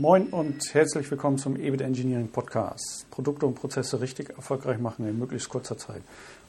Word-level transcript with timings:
Moin 0.00 0.28
und 0.28 0.72
herzlich 0.72 1.10
willkommen 1.10 1.36
zum 1.36 1.56
EBIT 1.56 1.82
Engineering 1.82 2.28
Podcast. 2.28 3.04
Produkte 3.10 3.44
und 3.44 3.54
Prozesse 3.54 4.00
richtig 4.00 4.30
erfolgreich 4.30 4.78
machen 4.78 5.06
in 5.06 5.18
möglichst 5.18 5.50
kurzer 5.50 5.76
Zeit. 5.76 6.00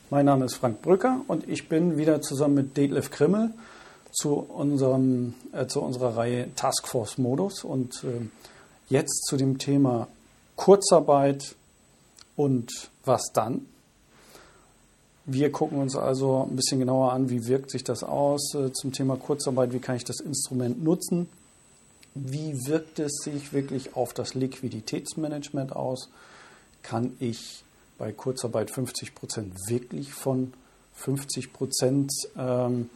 Mein 0.10 0.26
Name 0.26 0.46
ist 0.46 0.56
Frank 0.56 0.82
Brücker 0.82 1.20
und 1.28 1.50
ich 1.50 1.68
bin 1.68 1.98
wieder 1.98 2.22
zusammen 2.22 2.54
mit 2.54 2.78
Detlef 2.78 3.12
Krimmel 3.12 3.54
zu, 4.10 4.36
unserem, 4.36 5.34
äh, 5.52 5.68
zu 5.68 5.82
unserer 5.82 6.16
Reihe 6.16 6.56
Taskforce 6.56 7.18
Modus 7.18 7.66
und 7.66 8.06
äh, 8.06 8.26
jetzt 8.88 9.26
zu 9.26 9.36
dem 9.36 9.58
Thema 9.58 10.08
Kurzarbeit 10.56 11.58
und 12.38 12.72
was 13.04 13.34
dann. 13.34 13.66
Wir 15.26 15.52
gucken 15.52 15.78
uns 15.78 15.98
also 15.98 16.48
ein 16.50 16.56
bisschen 16.56 16.80
genauer 16.80 17.12
an, 17.12 17.30
wie 17.30 17.48
wirkt 17.48 17.70
sich 17.70 17.84
das 17.84 18.02
aus 18.02 18.56
äh, 18.56 18.72
zum 18.72 18.94
Thema 18.94 19.18
Kurzarbeit, 19.18 19.74
wie 19.74 19.80
kann 19.80 19.98
ich 19.98 20.06
das 20.06 20.22
Instrument 20.22 20.82
nutzen, 20.82 21.28
wie 22.14 22.66
wirkt 22.66 23.00
es 23.00 23.22
sich 23.24 23.54
wirklich 23.54 23.96
auf 23.96 24.14
das 24.14 24.34
Liquiditätsmanagement 24.34 25.76
aus, 25.76 26.10
kann 26.84 27.16
ich 27.20 27.64
bei 27.98 28.12
Kurzarbeit 28.12 28.72
50 28.72 29.16
Prozent 29.16 29.54
wirklich 29.68 30.14
von 30.14 30.54
50 30.96 31.54
Prozent 31.54 32.12
ähm, 32.38 32.90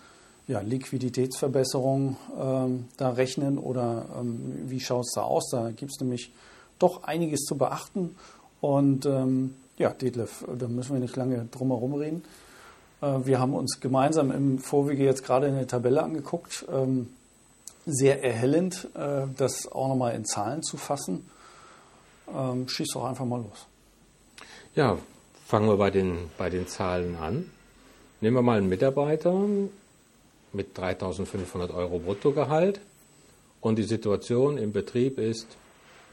ja, 0.47 0.59
Liquiditätsverbesserung 0.61 2.17
ähm, 2.39 2.85
da 2.97 3.09
rechnen 3.09 3.57
oder 3.57 4.05
ähm, 4.19 4.63
wie 4.67 4.79
schaut 4.79 5.05
es 5.05 5.13
da 5.15 5.21
aus? 5.21 5.49
Da 5.51 5.71
gibt 5.71 5.91
es 5.91 5.99
nämlich 5.99 6.31
doch 6.79 7.03
einiges 7.03 7.41
zu 7.41 7.57
beachten 7.57 8.15
und 8.61 9.05
ähm, 9.05 9.55
ja, 9.77 9.89
Detlef, 9.89 10.45
da 10.57 10.67
müssen 10.67 10.93
wir 10.93 10.99
nicht 10.99 11.15
lange 11.15 11.47
drum 11.51 11.69
herum 11.69 11.93
reden. 11.95 12.23
Äh, 13.01 13.25
wir 13.25 13.39
haben 13.39 13.53
uns 13.53 13.79
gemeinsam 13.79 14.31
im 14.31 14.59
Vorwege 14.59 15.03
jetzt 15.03 15.23
gerade 15.23 15.47
eine 15.47 15.67
Tabelle 15.67 16.03
angeguckt. 16.03 16.65
Sehr 17.85 18.23
erhellend, 18.23 18.89
äh, 18.95 19.27
das 19.37 19.71
auch 19.71 19.87
nochmal 19.87 20.15
in 20.15 20.25
Zahlen 20.25 20.63
zu 20.63 20.77
fassen. 20.77 21.29
Ähm, 22.33 22.67
schieß 22.67 22.87
doch 22.93 23.05
einfach 23.05 23.25
mal 23.25 23.41
los. 23.41 23.67
Ja, 24.73 24.97
fangen 25.45 25.67
wir 25.69 25.77
bei 25.77 25.91
den, 25.91 26.29
bei 26.37 26.49
den 26.49 26.67
Zahlen 26.67 27.15
an. 27.15 27.49
Nehmen 28.21 28.37
wir 28.37 28.41
mal 28.41 28.57
einen 28.57 28.69
Mitarbeiter 28.69 29.33
mit 30.51 30.77
3500 30.77 31.71
Euro 31.71 31.99
Bruttogehalt 31.99 32.79
und 33.61 33.77
die 33.77 33.83
Situation 33.83 34.57
im 34.57 34.71
Betrieb 34.71 35.19
ist, 35.19 35.47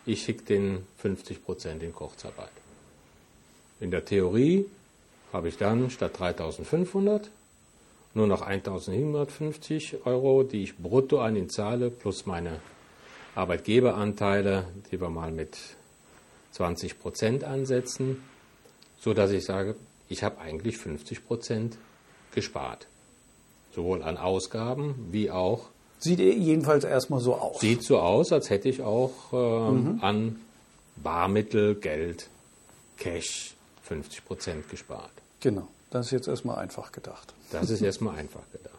ich 0.04 0.22
schicke 0.22 0.42
den 0.42 0.86
50 0.98 1.44
Prozent 1.44 1.82
in 1.82 1.94
Kurzarbeit. 1.94 2.50
In 3.80 3.90
der 3.90 4.04
Theorie 4.04 4.66
habe 5.32 5.48
ich 5.48 5.56
dann 5.56 5.90
statt 5.90 6.18
3500 6.18 7.30
nur 8.14 8.26
noch 8.26 8.42
1750 8.42 10.06
Euro, 10.06 10.42
die 10.42 10.62
ich 10.62 10.76
brutto 10.76 11.20
an 11.20 11.36
ihn 11.36 11.48
zahle, 11.48 11.90
plus 11.90 12.26
meine 12.26 12.60
Arbeitgeberanteile, 13.34 14.66
die 14.90 15.00
wir 15.00 15.08
mal 15.08 15.30
mit 15.30 15.56
20 16.52 17.00
Prozent 17.00 17.44
ansetzen, 17.44 18.22
sodass 19.00 19.30
ich 19.30 19.44
sage, 19.44 19.74
ich 20.08 20.22
habe 20.22 20.40
eigentlich 20.40 20.76
50 20.76 21.26
Prozent 21.26 21.78
gespart. 22.34 22.86
Sowohl 23.74 24.02
an 24.02 24.18
Ausgaben 24.18 25.08
wie 25.10 25.30
auch. 25.30 25.68
Sieht 25.98 26.18
jedenfalls 26.18 26.84
erstmal 26.84 27.20
so 27.20 27.36
aus. 27.36 27.60
Sieht 27.60 27.82
so 27.82 27.98
aus, 27.98 28.32
als 28.32 28.50
hätte 28.50 28.68
ich 28.68 28.82
auch 28.82 29.32
äh, 29.32 29.70
mhm. 29.70 29.98
an 30.02 30.40
Barmittel, 30.96 31.76
Geld, 31.76 32.28
Cash 32.98 33.54
50 33.82 34.24
Prozent 34.24 34.68
gespart. 34.68 35.12
Genau, 35.40 35.68
das 35.92 36.06
ist 36.06 36.12
jetzt 36.12 36.28
erstmal 36.28 36.58
einfach 36.58 36.90
gedacht. 36.90 37.34
Das 37.50 37.68
ist 37.68 37.82
erstmal 37.82 38.16
einfach 38.16 38.40
gedacht. 38.50 38.72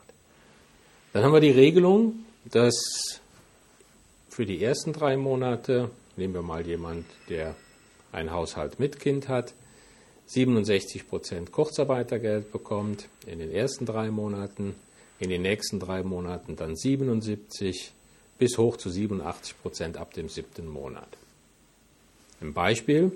Dann 1.13 1.23
haben 1.23 1.33
wir 1.33 1.41
die 1.41 1.51
Regelung, 1.51 2.25
dass 2.45 3.21
für 4.29 4.47
die 4.47 4.63
ersten 4.63 4.93
drei 4.93 5.15
Monate, 5.15 5.91
nehmen 6.17 6.33
wir 6.33 6.41
mal 6.41 6.65
jemand, 6.65 7.05
der 7.29 7.55
einen 8.11 8.31
Haushalt 8.31 8.79
mit 8.79 8.99
Kind 8.99 9.29
hat, 9.29 9.53
67 10.25 11.07
Prozent 11.07 11.51
Kurzarbeitergeld 11.51 12.51
bekommt 12.51 13.07
in 13.27 13.37
den 13.37 13.51
ersten 13.51 13.85
drei 13.85 14.09
Monaten, 14.09 14.73
in 15.19 15.29
den 15.29 15.43
nächsten 15.43 15.79
drei 15.79 16.01
Monaten 16.01 16.55
dann 16.55 16.75
77 16.75 17.91
bis 18.39 18.57
hoch 18.57 18.77
zu 18.77 18.89
87 18.89 19.61
Prozent 19.61 19.97
ab 19.97 20.13
dem 20.13 20.29
siebten 20.29 20.67
Monat. 20.67 21.09
Im 22.41 22.55
Beispiel, 22.55 23.11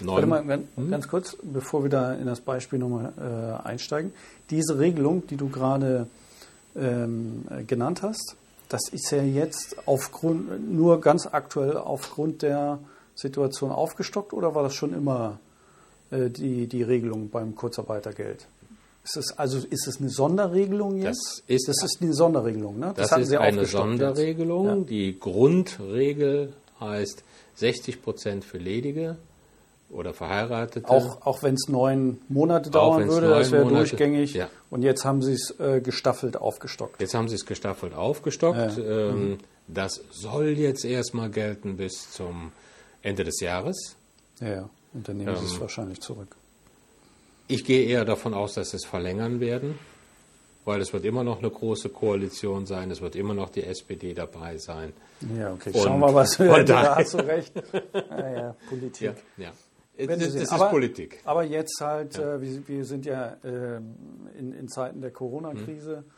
Warte 0.00 0.26
mal 0.26 0.44
ganz, 0.44 0.66
hm? 0.76 0.90
ganz, 0.90 1.08
kurz, 1.08 1.36
bevor 1.42 1.82
wir 1.82 1.90
da 1.90 2.14
in 2.14 2.26
das 2.26 2.40
Beispiel 2.40 2.78
nochmal 2.78 3.12
äh, 3.18 3.66
einsteigen. 3.66 4.12
Diese 4.50 4.78
Regelung, 4.78 5.26
die 5.26 5.36
du 5.36 5.48
gerade 5.48 6.06
ähm, 6.74 7.44
genannt 7.66 8.02
hast, 8.02 8.36
das 8.68 8.88
ist 8.90 9.10
ja 9.10 9.22
jetzt 9.22 9.76
aufgrund, 9.86 10.72
nur 10.72 11.00
ganz 11.00 11.26
aktuell 11.30 11.76
aufgrund 11.76 12.42
der 12.42 12.78
Situation 13.14 13.70
aufgestockt 13.70 14.32
oder 14.32 14.54
war 14.54 14.62
das 14.62 14.74
schon 14.74 14.92
immer 14.92 15.38
äh, 16.10 16.30
die, 16.30 16.66
die 16.66 16.82
Regelung 16.82 17.30
beim 17.30 17.54
Kurzarbeitergeld? 17.54 18.46
Ist 19.04 19.16
es, 19.16 19.38
also 19.38 19.58
ist 19.58 19.86
es 19.86 20.00
eine 20.00 20.10
Sonderregelung 20.10 20.96
jetzt? 20.96 21.44
Das 21.46 21.56
ist, 21.56 21.68
das 21.68 21.82
ist 21.84 22.02
eine 22.02 22.12
Sonderregelung, 22.12 22.80
ne? 22.80 22.92
Das, 22.96 23.10
das 23.10 23.20
ist 23.20 23.36
eine 23.36 23.64
Sonderregelung. 23.64 24.66
Ja. 24.66 24.74
Die 24.84 25.18
Grundregel 25.18 26.52
heißt 26.80 27.22
60 27.54 28.02
Prozent 28.02 28.44
für 28.44 28.58
Ledige 28.58 29.16
oder 29.90 30.12
Verheiratete. 30.12 30.88
Auch, 30.88 31.22
auch 31.24 31.42
wenn 31.42 31.54
es 31.54 31.68
neun 31.68 32.18
Monate 32.28 32.70
dauern 32.70 33.08
würde, 33.08 33.28
das 33.28 33.50
wäre 33.52 33.66
durchgängig. 33.66 34.34
Ja. 34.34 34.48
Und 34.70 34.82
jetzt 34.82 35.04
haben 35.04 35.22
Sie 35.22 35.32
es 35.32 35.54
äh, 35.60 35.80
gestaffelt 35.80 36.36
aufgestockt. 36.36 37.00
Jetzt 37.00 37.14
haben 37.14 37.28
Sie 37.28 37.36
es 37.36 37.46
gestaffelt 37.46 37.94
aufgestockt. 37.94 38.78
Ja. 38.78 38.84
Ähm, 38.84 39.30
mhm. 39.30 39.38
Das 39.68 40.02
soll 40.10 40.48
jetzt 40.48 40.84
erstmal 40.84 41.30
gelten 41.30 41.76
bis 41.76 42.10
zum 42.12 42.52
Ende 43.02 43.24
des 43.24 43.40
Jahres. 43.40 43.96
Ja, 44.40 44.48
ja. 44.48 44.70
und 44.92 45.08
dann 45.08 45.16
nehmen 45.16 45.30
ähm, 45.30 45.36
Sie 45.36 45.46
es 45.46 45.60
wahrscheinlich 45.60 46.00
zurück. 46.00 46.36
Ich 47.48 47.64
gehe 47.64 47.86
eher 47.86 48.04
davon 48.04 48.34
aus, 48.34 48.54
dass 48.54 48.70
Sie 48.70 48.76
es 48.76 48.84
verlängern 48.84 49.38
werden, 49.40 49.78
weil 50.64 50.80
es 50.80 50.92
wird 50.92 51.04
immer 51.04 51.22
noch 51.22 51.38
eine 51.38 51.50
große 51.50 51.90
Koalition 51.90 52.66
sein, 52.66 52.90
es 52.90 53.00
wird 53.00 53.14
immer 53.14 53.34
noch 53.34 53.50
die 53.50 53.62
SPD 53.62 54.14
dabei 54.14 54.58
sein. 54.58 54.92
Ja, 55.38 55.52
okay. 55.52 55.70
Schauen 55.72 56.00
wir 56.00 56.08
mal, 56.08 56.14
was 56.14 56.38
wir 56.38 56.64
da 56.64 56.96
hast 56.96 57.14
du 57.14 57.18
recht. 57.18 57.52
Naja, 58.10 58.56
Politik. 58.68 59.14
Ja, 59.36 59.44
ja. 59.44 59.52
Das, 59.96 60.18
das 60.18 60.34
ist 60.34 60.52
aber, 60.52 60.68
Politik. 60.68 61.20
Aber 61.24 61.42
jetzt 61.44 61.80
halt, 61.80 62.18
ja. 62.18 62.34
äh, 62.34 62.40
wir, 62.42 62.68
wir, 62.68 62.84
sind 62.84 63.06
ja 63.06 63.36
äh, 63.42 63.76
in, 64.38 64.52
in, 64.52 64.68
Zeiten 64.68 65.00
der 65.00 65.10
Corona-Krise. 65.10 66.04
Mhm. 66.06 66.12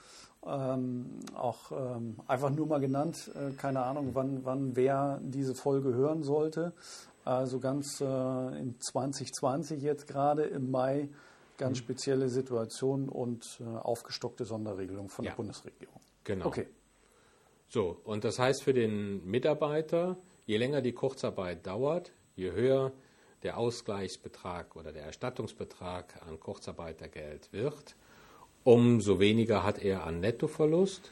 Ähm, 0.46 1.06
auch 1.34 1.72
ähm, 1.72 2.16
einfach 2.26 2.50
nur 2.50 2.66
mal 2.66 2.80
genannt, 2.80 3.30
äh, 3.34 3.52
keine 3.56 3.82
Ahnung, 3.82 4.10
wann, 4.14 4.44
wann 4.44 4.76
wer 4.76 5.20
diese 5.22 5.54
Folge 5.54 5.92
hören 5.94 6.22
sollte. 6.22 6.72
Also 7.24 7.58
ganz 7.60 8.00
äh, 8.00 8.04
in 8.04 8.76
2020 8.80 9.82
jetzt 9.82 10.06
gerade 10.06 10.44
im 10.44 10.70
Mai 10.70 11.08
ganz 11.58 11.78
mhm. 11.78 11.82
spezielle 11.82 12.28
Situation 12.28 13.08
und 13.08 13.60
äh, 13.60 13.64
aufgestockte 13.64 14.44
Sonderregelung 14.44 15.08
von 15.08 15.24
ja. 15.24 15.32
der 15.32 15.36
Bundesregierung. 15.36 16.00
Genau. 16.24 16.46
Okay. 16.46 16.66
So, 17.68 18.00
und 18.04 18.24
das 18.24 18.38
heißt 18.38 18.62
für 18.62 18.72
den 18.72 19.26
Mitarbeiter, 19.26 20.16
je 20.46 20.56
länger 20.56 20.80
die 20.80 20.92
Kurzarbeit 20.92 21.66
dauert, 21.66 22.12
je 22.34 22.52
höher 22.52 22.92
der 23.42 23.58
Ausgleichsbetrag 23.58 24.76
oder 24.76 24.92
der 24.92 25.04
Erstattungsbetrag 25.04 26.20
an 26.28 26.40
Kurzarbeitergeld 26.40 27.52
wird, 27.52 27.94
umso 28.64 29.20
weniger 29.20 29.62
hat 29.62 29.78
er 29.78 30.04
an 30.04 30.20
Nettoverlust. 30.20 31.10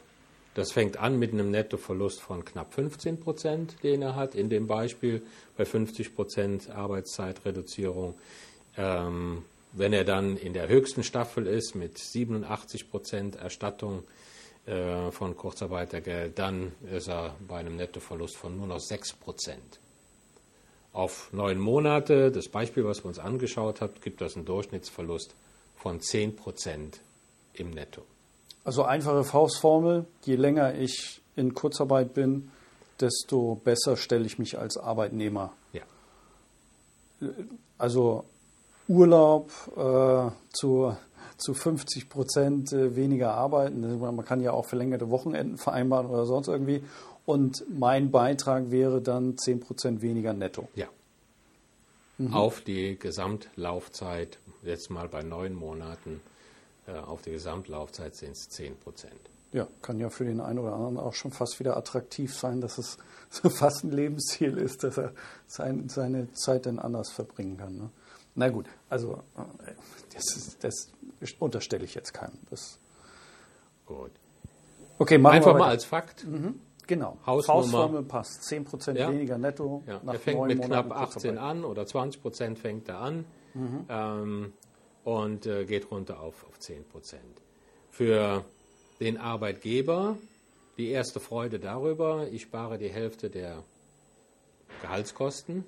Das 0.55 0.73
fängt 0.73 0.97
an 0.97 1.19
mit 1.19 1.33
einem 1.33 1.51
Nettoverlust 1.51 2.21
von 2.21 2.45
knapp 2.45 2.73
15 2.73 3.21
Prozent, 3.21 3.77
den 3.83 4.03
er 4.03 4.17
hat 4.17 4.35
in 4.35 4.49
dem 4.49 4.67
Beispiel 4.67 5.23
bei 5.57 5.65
50 5.65 6.15
Prozent 6.15 6.71
Arbeitszeitreduzierung. 6.71 8.15
Ähm, 8.77 9.45
wenn 9.73 9.93
er 9.93 10.05
dann 10.05 10.39
in 10.39 10.55
der 10.55 10.69
höchsten 10.69 11.03
Staffel 11.03 11.47
ist 11.47 11.75
mit 11.75 11.99
87 11.99 12.91
Prozent 12.91 13.37
Erstattung 13.37 14.05
äh, 14.65 15.11
von 15.11 15.37
Kurzarbeitergeld, 15.37 16.39
dann 16.39 16.73
ist 16.91 17.09
er 17.09 17.37
bei 17.47 17.59
einem 17.59 17.77
Nettoverlust 17.77 18.37
von 18.37 18.57
nur 18.57 18.67
noch 18.67 18.81
6 18.81 19.13
Prozent. 19.15 19.81
Auf 20.97 21.31
neun 21.31 21.59
Monate, 21.59 22.33
das 22.33 22.49
Beispiel, 22.49 22.87
was 22.87 23.05
wir 23.05 23.09
uns 23.09 23.19
angeschaut 23.19 23.83
haben, 23.83 23.93
gibt 24.01 24.23
das 24.23 24.35
einen 24.35 24.47
Durchschnittsverlust 24.47 25.35
von 25.77 26.01
10 26.01 26.37
Prozent 26.37 27.01
im 27.53 27.69
Netto. 27.69 28.01
Also 28.65 28.83
einfache 28.83 29.23
Faustformel, 29.23 30.07
je 30.25 30.37
länger 30.37 30.75
ich 30.75 31.21
in 31.37 31.53
Kurzarbeit 31.53 32.15
bin, 32.15 32.51
desto 32.99 33.57
besser 33.57 33.99
stelle 33.99 34.25
ich 34.25 34.39
mich 34.39 34.59
als 34.59 34.79
Arbeitnehmer. 34.79 35.53
Ja. 35.75 35.83
Also 37.77 38.25
Urlaub 38.89 39.51
äh, 39.77 40.31
zu, 40.55 40.97
zu 41.37 41.53
50 41.53 42.09
Prozent 42.09 42.73
äh, 42.73 42.97
weniger 42.97 43.35
arbeiten. 43.35 44.01
Man 44.01 44.25
kann 44.25 44.41
ja 44.41 44.53
auch 44.53 44.65
verlängerte 44.65 45.11
Wochenenden 45.11 45.59
vereinbaren 45.59 46.07
oder 46.07 46.25
sonst 46.25 46.49
irgendwie. 46.49 46.83
Und 47.27 47.65
mein 47.69 48.11
Beitrag 48.11 48.71
wäre 48.71 49.03
dann 49.03 49.37
10 49.37 49.61
Prozent 49.61 50.01
weniger 50.01 50.33
netto. 50.33 50.69
Ja. 50.75 50.87
Mhm. 52.19 52.33
Auf 52.33 52.63
die 52.63 52.99
Gesamtlaufzeit, 52.99 54.39
jetzt 54.63 54.91
mal 54.91 55.09
bei 55.09 55.23
neun 55.23 55.55
Monaten, 55.55 56.21
äh, 56.87 56.93
auf 56.93 57.23
die 57.23 57.33
Gesamtlaufzeit 57.33 58.15
sind 58.15 58.33
es 58.33 58.49
10 58.49 58.77
Prozent. 58.79 59.21
Ja, 59.53 59.67
kann 59.83 59.99
ja 59.99 60.09
für 60.09 60.25
den 60.25 60.41
einen 60.41 60.59
oder 60.59 60.73
anderen 60.73 60.99
auch 60.99 61.15
schon 61.15 61.33
fast 61.33 61.59
wieder 61.61 61.77
attraktiv 61.77 62.35
sein, 62.35 62.61
dass 62.61 62.79
es 62.79 62.99
so 63.31 63.51
fast 63.51 63.85
ein 63.85 63.91
Lebensziel 63.91 64.57
ist, 64.57 64.85
dass 64.85 64.97
er 64.97 65.13
sein, 65.47 65.89
seine 65.89 66.33
Zeit 66.33 66.67
dann 66.67 66.79
anders 66.79 67.11
verbringen 67.11 67.57
kann. 67.57 67.77
Ne? 67.77 67.91
Na 68.35 68.49
gut, 68.51 68.67
also 68.89 69.23
äh, 69.37 69.73
das, 70.15 70.37
ist, 70.37 70.63
das 70.63 70.89
unterstelle 71.39 71.85
ich 71.85 71.95
jetzt 71.95 72.13
keinem. 72.13 72.39
Das 72.51 72.79
Gut. 73.87 74.11
okay, 74.99 75.19
machen 75.19 75.37
Einfach 75.37 75.55
wir 75.55 75.59
mal 75.59 75.69
als 75.71 75.85
Fakt. 75.85 76.25
Mhm, 76.25 76.61
genau. 76.87 77.19
Hausnummer. 77.27 77.63
Faustformel 77.63 78.03
passt. 78.05 78.43
10% 78.43 78.97
Ja. 78.99 79.11
weniger 79.11 79.39
netto. 79.39 79.83
Ja, 79.87 80.01
nach 80.05 80.15
er 80.15 80.21
fängt 80.21 80.39
neun 80.39 80.49
mit 80.49 80.59
Monaten 80.59 80.89
knapp 80.89 81.01
18 81.01 81.13
Kurzarbeit. 81.35 81.39
an 81.51 81.65
oder 81.65 81.87
20 81.87 82.23
Prozent 82.23 82.59
fängt 82.59 82.89
er 82.89 82.99
an 83.01 83.25
ähm, 83.89 84.53
und 85.05 85.47
äh, 85.47 85.65
geht 85.65 85.91
runter 85.91 86.21
auf, 86.21 86.45
auf 86.47 86.59
10 86.59 86.85
Prozent. 86.85 87.43
Für 87.91 88.45
den 89.01 89.17
Arbeitgeber 89.19 90.17
die 90.77 90.91
erste 90.91 91.21
Freude 91.21 91.59
darüber, 91.59 92.29
ich 92.31 92.43
spare 92.43 92.77
die 92.79 92.91
Hälfte 92.91 93.31
der 93.31 93.63
Gehaltskosten, 94.83 95.65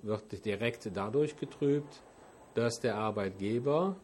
wird 0.00 0.44
direkt 0.46 0.88
dadurch 0.94 1.36
getrübt, 1.36 2.00
dass 2.54 2.80
der 2.80 2.94
Arbeitgeber 2.96 3.96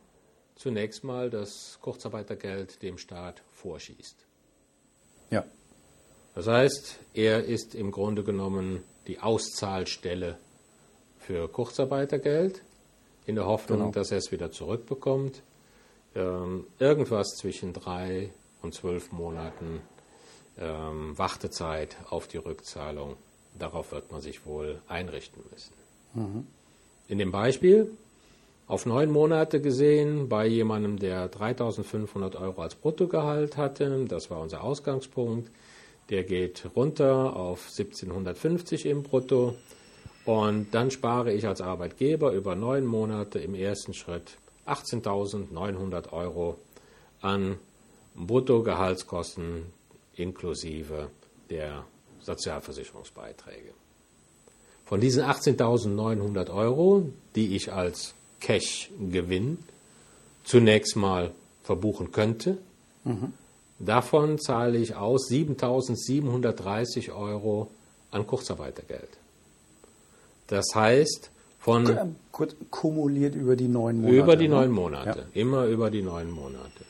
zunächst 0.54 1.04
mal 1.04 1.30
das 1.30 1.78
Kurzarbeitergeld 1.80 2.82
dem 2.82 2.98
Staat 2.98 3.42
vorschießt. 3.52 4.26
Ja, 5.30 5.44
Das 6.38 6.46
heißt, 6.46 7.00
er 7.14 7.42
ist 7.46 7.74
im 7.74 7.90
Grunde 7.90 8.22
genommen 8.22 8.84
die 9.08 9.18
Auszahlstelle 9.18 10.38
für 11.18 11.48
Kurzarbeitergeld, 11.48 12.62
in 13.26 13.34
der 13.34 13.46
Hoffnung, 13.46 13.78
Genau. 13.80 13.90
dass 13.90 14.12
er 14.12 14.18
es 14.18 14.30
wieder 14.30 14.52
zurückbekommt. 14.52 15.42
Ähm, 16.14 16.64
irgendwas 16.78 17.30
zwischen 17.36 17.72
drei 17.72 18.30
und 18.62 18.72
zwölf 18.72 19.10
Monaten 19.10 19.80
ähm, 20.60 21.18
Wartezeit 21.18 21.96
auf 22.08 22.28
die 22.28 22.36
Rückzahlung. 22.36 23.16
Darauf 23.58 23.90
wird 23.90 24.12
man 24.12 24.20
sich 24.20 24.46
wohl 24.46 24.80
einrichten 24.86 25.42
müssen. 25.50 26.46
In 27.08 27.18
dem 27.18 27.32
Beispiel 27.32 27.90
auf 28.68 28.86
neun 28.86 29.10
Monate 29.10 29.60
gesehen 29.60 30.28
bei 30.28 30.46
jemandem, 30.46 31.00
der 31.00 31.32
3.500 31.32 32.40
Euro 32.40 32.62
als 32.62 32.76
Bruttogehalt 32.76 33.56
hatte, 33.56 34.04
das 34.04 34.30
war 34.30 34.38
unser 34.40 34.62
Ausgangspunkt, 34.62 35.50
der 36.10 36.24
geht 36.24 36.64
runter 36.74 37.36
auf 37.36 37.68
1750 37.70 38.86
im 38.86 39.02
Brutto 39.02 39.54
und 40.24 40.72
dann 40.72 40.90
spare 40.90 41.32
ich 41.32 41.46
als 41.46 41.60
Arbeitgeber 41.60 42.32
über 42.32 42.54
neun 42.54 42.86
Monate 42.86 43.38
im 43.38 43.54
ersten 43.54 43.94
Schritt 43.94 44.36
18.900 44.66 46.12
Euro 46.12 46.58
an 47.20 47.56
Bruttogehaltskosten 48.14 49.66
inklusive 50.14 51.10
der 51.50 51.84
Sozialversicherungsbeiträge. 52.20 53.72
Von 54.84 55.00
diesen 55.00 55.22
18.900 55.22 56.52
Euro, 56.52 57.08
die 57.34 57.54
ich 57.54 57.72
als 57.72 58.14
Cash-Gewinn 58.40 59.58
zunächst 60.44 60.96
mal 60.96 61.32
verbuchen 61.62 62.12
könnte, 62.12 62.58
davon 63.78 64.38
zahle 64.38 64.78
ich 64.78 64.94
aus 64.94 65.30
7.730 65.30 67.14
Euro 67.14 67.70
an 68.10 68.26
Kurzarbeitergeld. 68.26 69.08
Das 70.46 70.66
heißt, 70.74 71.30
von 71.60 71.86
Ähm, 71.86 72.16
Kurz 72.32 72.54
kumuliert 72.70 73.34
über 73.34 73.56
die 73.56 73.68
neun 73.68 74.00
Monate. 74.00 74.16
über 74.16 74.36
die 74.36 74.48
ne? 74.48 74.54
neun 74.54 74.70
Monate. 74.70 75.26
Immer 75.34 75.66
über 75.66 75.90
die 75.90 76.02
neun 76.02 76.30
Monate. 76.30 76.84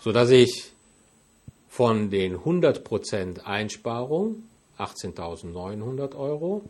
Sodass 0.00 0.30
ich 0.30 0.70
von 1.68 2.10
den 2.10 2.36
100% 2.38 3.44
Einsparung, 3.44 4.44
18.900 4.78 6.14
Euro, 6.16 6.62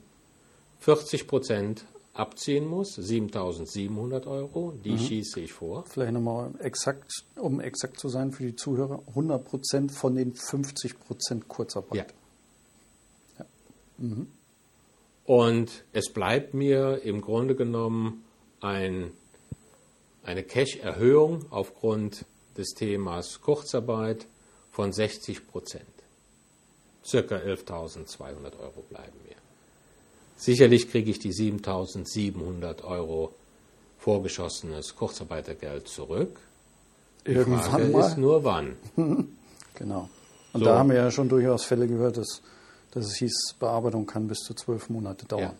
40% 0.84 1.78
abziehen 2.18 2.66
muss, 2.66 2.98
7.700 2.98 4.26
Euro. 4.26 4.72
Die 4.84 4.92
Mhm. 4.92 4.98
schieße 4.98 5.40
ich 5.40 5.52
vor. 5.52 5.84
Vielleicht 5.86 6.12
nochmal 6.12 6.52
exakt, 6.60 7.12
um 7.36 7.60
exakt 7.60 7.98
zu 7.98 8.08
sein 8.08 8.32
für 8.32 8.44
die 8.44 8.56
Zuhörer, 8.56 9.02
100% 9.14 9.92
von 9.92 10.16
den 10.16 10.34
50% 10.34 11.48
Kurzarbeit. 11.48 12.12
Ja. 13.38 13.44
Und 15.24 15.84
es 15.92 16.12
bleibt 16.12 16.54
mir 16.54 17.02
im 17.04 17.20
Grunde 17.20 17.54
genommen 17.54 18.24
ein, 18.60 19.12
eine 20.22 20.42
Cash-Erhöhung 20.42 21.46
aufgrund 21.50 22.24
des 22.56 22.70
Themas 22.74 23.40
Kurzarbeit 23.40 24.26
von 24.72 24.92
60 24.92 25.46
Prozent. 25.46 25.84
Circa 27.04 27.36
11.200 27.36 28.58
Euro 28.60 28.82
bleiben 28.88 29.18
mir. 29.26 29.37
Sicherlich 30.38 30.88
kriege 30.90 31.10
ich 31.10 31.18
die 31.18 31.32
7.700 31.32 32.84
Euro 32.84 33.34
vorgeschossenes 33.98 34.94
Kurzarbeitergeld 34.96 35.88
zurück. 35.88 36.38
Die 37.26 37.34
Frage 37.34 37.50
Irgendwann 37.50 37.92
mal. 37.92 38.06
ist 38.08 38.16
nur 38.16 38.44
wann. 38.44 38.76
Genau. 39.74 40.08
Und 40.52 40.60
So. 40.60 40.64
da 40.66 40.78
haben 40.78 40.88
wir 40.90 40.96
ja 40.96 41.08
schon 41.12 41.28
durchaus 41.28 41.62
Fälle 41.64 41.86
gehört, 41.86 42.16
dass, 42.16 42.42
dass 42.90 43.06
es 43.06 43.14
hieß, 43.18 43.54
Bearbeitung 43.60 44.06
kann 44.06 44.26
bis 44.26 44.38
zu 44.38 44.52
zwölf 44.54 44.88
Monate 44.90 45.24
dauern. 45.26 45.42
Ja. 45.42 45.54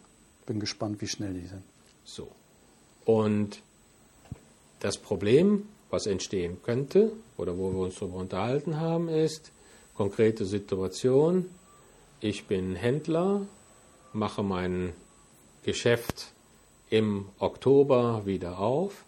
Bin 0.47 0.59
gespannt, 0.59 1.01
wie 1.01 1.07
schnell 1.07 1.35
die 1.35 1.47
sind. 1.47 1.63
So. 2.05 2.27
Und 3.05 3.61
das 4.81 4.97
Problem, 4.99 5.69
was 5.91 6.07
entstehen 6.07 6.57
könnte, 6.65 7.13
oder 7.37 7.57
wo 7.57 7.71
wir 7.71 7.79
uns 7.79 7.95
darüber 7.95 8.17
unterhalten 8.17 8.81
haben, 8.81 9.09
ist 9.09 9.53
konkrete 9.95 10.45
Situation. 10.47 11.49
Ich 12.21 12.47
bin 12.47 12.75
Händler, 12.75 13.43
mache 14.13 14.43
mein 14.43 14.93
Geschäft 15.63 16.33
im 16.91 17.27
Oktober 17.39 18.23
wieder 18.25 18.59
auf, 18.59 19.05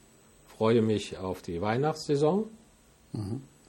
freue 0.57 0.83
mich 0.83 1.19
auf 1.19 1.43
die 1.43 1.61
Weihnachtssaison, 1.61 2.45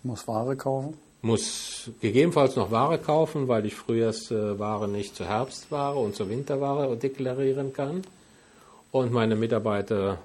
Muss 0.04 0.28
Ware 0.28 0.56
kaufen. 0.56 0.98
muss 1.22 1.92
gegebenenfalls 2.02 2.56
noch 2.56 2.72
Ware 2.72 2.98
kaufen, 2.98 3.48
weil 3.48 3.66
ich 3.66 3.76
Frühjahrsware 3.76 4.88
nicht 4.88 5.16
zur 5.16 5.28
Herbstware 5.28 5.98
und 5.98 6.16
zur 6.16 6.30
Winterware 6.30 6.96
deklarieren 6.98 7.74
kann. 7.74 8.02
Und 8.92 9.14
meine 9.14 9.36
Mitarbeiter 9.36 10.18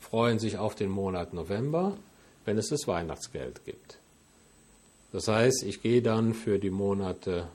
freuen 0.00 0.38
sich 0.38 0.58
auf 0.58 0.74
den 0.74 0.90
Monat 0.90 1.32
November, 1.32 1.92
wenn 2.44 2.58
es 2.58 2.68
das 2.68 2.88
Weihnachtsgeld 2.88 3.64
gibt. 3.64 3.98
Das 5.12 5.28
heißt, 5.28 5.62
ich 5.64 5.82
gehe 5.82 6.02
dann 6.02 6.34
für 6.34 6.58
die 6.58 6.70
Monate 6.70 7.46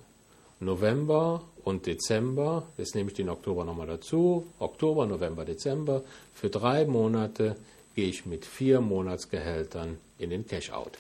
November 0.60 1.44
und 1.64 1.86
Dezember, 1.86 2.68
jetzt 2.78 2.96
nehme 2.96 3.10
ich 3.10 3.16
den 3.16 3.30
Oktober 3.30 3.66
nochmal 3.66 3.88
dazu, 3.88 4.48
Oktober, 4.60 5.06
November, 5.06 5.46
Dezember, 5.46 6.04
für 6.34 6.50
drei 6.50 6.86
Monate 6.86 7.56
gehe 7.96 8.08
ich 8.08 8.26
mit 8.26 8.46
vier 8.46 8.82
Monatsgehältern 8.82 9.98
in 10.18 10.30
den 10.30 10.48
Cash-out. 10.48 10.98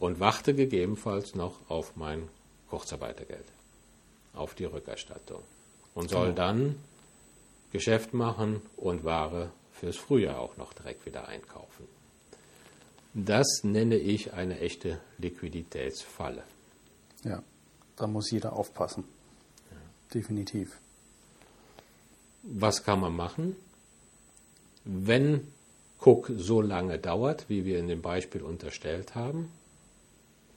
Und 0.00 0.20
warte 0.20 0.54
gegebenenfalls 0.54 1.34
noch 1.34 1.58
auf 1.68 1.96
mein 1.96 2.28
Kurzarbeitergeld, 2.70 3.44
auf 4.34 4.54
die 4.54 4.64
Rückerstattung. 4.64 5.42
Und 5.94 6.10
soll 6.10 6.32
dann 6.32 6.76
Geschäft 7.72 8.14
machen 8.14 8.62
und 8.76 9.04
Ware 9.04 9.50
fürs 9.72 9.96
Frühjahr 9.96 10.40
auch 10.40 10.56
noch 10.56 10.72
direkt 10.72 11.06
wieder 11.06 11.28
einkaufen. 11.28 11.86
Das 13.14 13.60
nenne 13.62 13.96
ich 13.96 14.32
eine 14.34 14.60
echte 14.60 15.00
Liquiditätsfalle. 15.18 16.42
Ja, 17.24 17.42
da 17.96 18.06
muss 18.06 18.30
jeder 18.30 18.52
aufpassen. 18.52 19.04
Definitiv. 20.12 20.78
Was 22.42 22.84
kann 22.84 23.00
man 23.00 23.16
machen? 23.16 23.56
Wenn 24.84 25.48
Cook 25.98 26.30
so 26.36 26.60
lange 26.60 26.98
dauert, 26.98 27.48
wie 27.48 27.64
wir 27.64 27.78
in 27.78 27.88
dem 27.88 28.02
Beispiel 28.02 28.42
unterstellt 28.42 29.14
haben, 29.14 29.50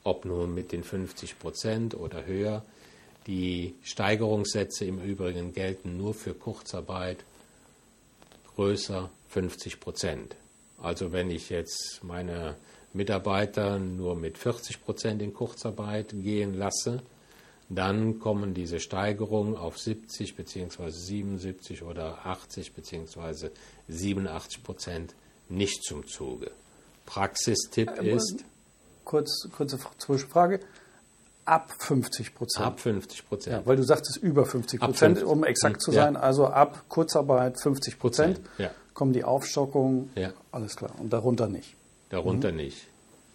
ob 0.04 0.24
nun 0.24 0.54
mit 0.54 0.72
den 0.72 0.84
50 0.84 1.38
Prozent 1.38 1.94
oder 1.94 2.26
höher, 2.26 2.62
die 3.26 3.74
Steigerungssätze 3.82 4.84
im 4.84 5.00
Übrigen 5.00 5.52
gelten 5.52 5.96
nur 5.96 6.14
für 6.14 6.34
Kurzarbeit 6.34 7.24
größer 8.54 9.10
50 9.28 9.80
Prozent. 9.80 10.36
Also 10.80 11.12
wenn 11.12 11.30
ich 11.30 11.50
jetzt 11.50 12.00
meine 12.02 12.56
Mitarbeiter 12.92 13.78
nur 13.78 14.16
mit 14.16 14.38
40 14.38 14.84
Prozent 14.84 15.22
in 15.22 15.34
Kurzarbeit 15.34 16.10
gehen 16.10 16.54
lasse, 16.54 17.02
dann 17.70 18.18
kommen 18.18 18.52
diese 18.52 18.80
Steigerungen 18.80 19.56
auf 19.56 19.78
70 19.78 20.36
bzw. 20.36 20.90
77 20.90 21.82
oder 21.82 22.26
80 22.26 22.74
bzw. 22.74 23.50
87 23.88 24.62
Prozent 24.62 25.14
nicht 25.48 25.82
zum 25.84 26.06
Zuge. 26.06 26.50
Praxistipp 27.06 27.90
ist 28.02 28.44
Kurz, 29.04 29.48
kurze 29.56 29.78
Zwischenfrage. 29.98 30.60
Ab 31.44 31.72
50 31.78 32.34
Prozent. 32.34 32.66
ab 32.66 32.78
50 32.78 33.28
Prozent. 33.28 33.56
Ja, 33.56 33.66
weil 33.66 33.76
du 33.76 33.82
sagtest 33.82 34.18
über 34.18 34.44
50 34.46 34.80
Ab 34.82 34.90
Prozent, 34.90 35.18
50, 35.18 35.36
um 35.36 35.44
exakt 35.44 35.82
zu 35.82 35.90
ja. 35.90 36.04
sein. 36.04 36.16
Also 36.16 36.46
ab 36.46 36.84
Kurzarbeit 36.88 37.60
50 37.60 37.98
Prozent 37.98 38.40
Ja. 38.58 38.70
kommen 38.94 39.12
die 39.12 39.24
Aufstockungen. 39.24 40.10
Ja. 40.14 40.32
Alles 40.52 40.76
klar. 40.76 40.92
Und 40.98 41.12
darunter 41.12 41.48
nicht. 41.48 41.74
Darunter 42.10 42.52
nicht. 42.52 42.86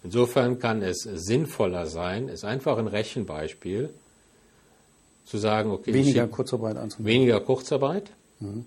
Insofern 0.03 0.59
kann 0.59 0.81
es 0.81 0.99
sinnvoller 1.01 1.87
sein, 1.87 2.29
ist 2.29 2.45
einfach 2.45 2.77
ein 2.77 2.87
Rechenbeispiel, 2.87 3.89
zu 5.25 5.37
sagen, 5.37 5.71
okay, 5.71 5.93
weniger 5.93 6.27
Kurzarbeit 6.27 6.77
anzunehmen. 6.77 7.13
Weniger 7.13 7.41
Kurzarbeit, 7.41 8.11
mhm. 8.39 8.65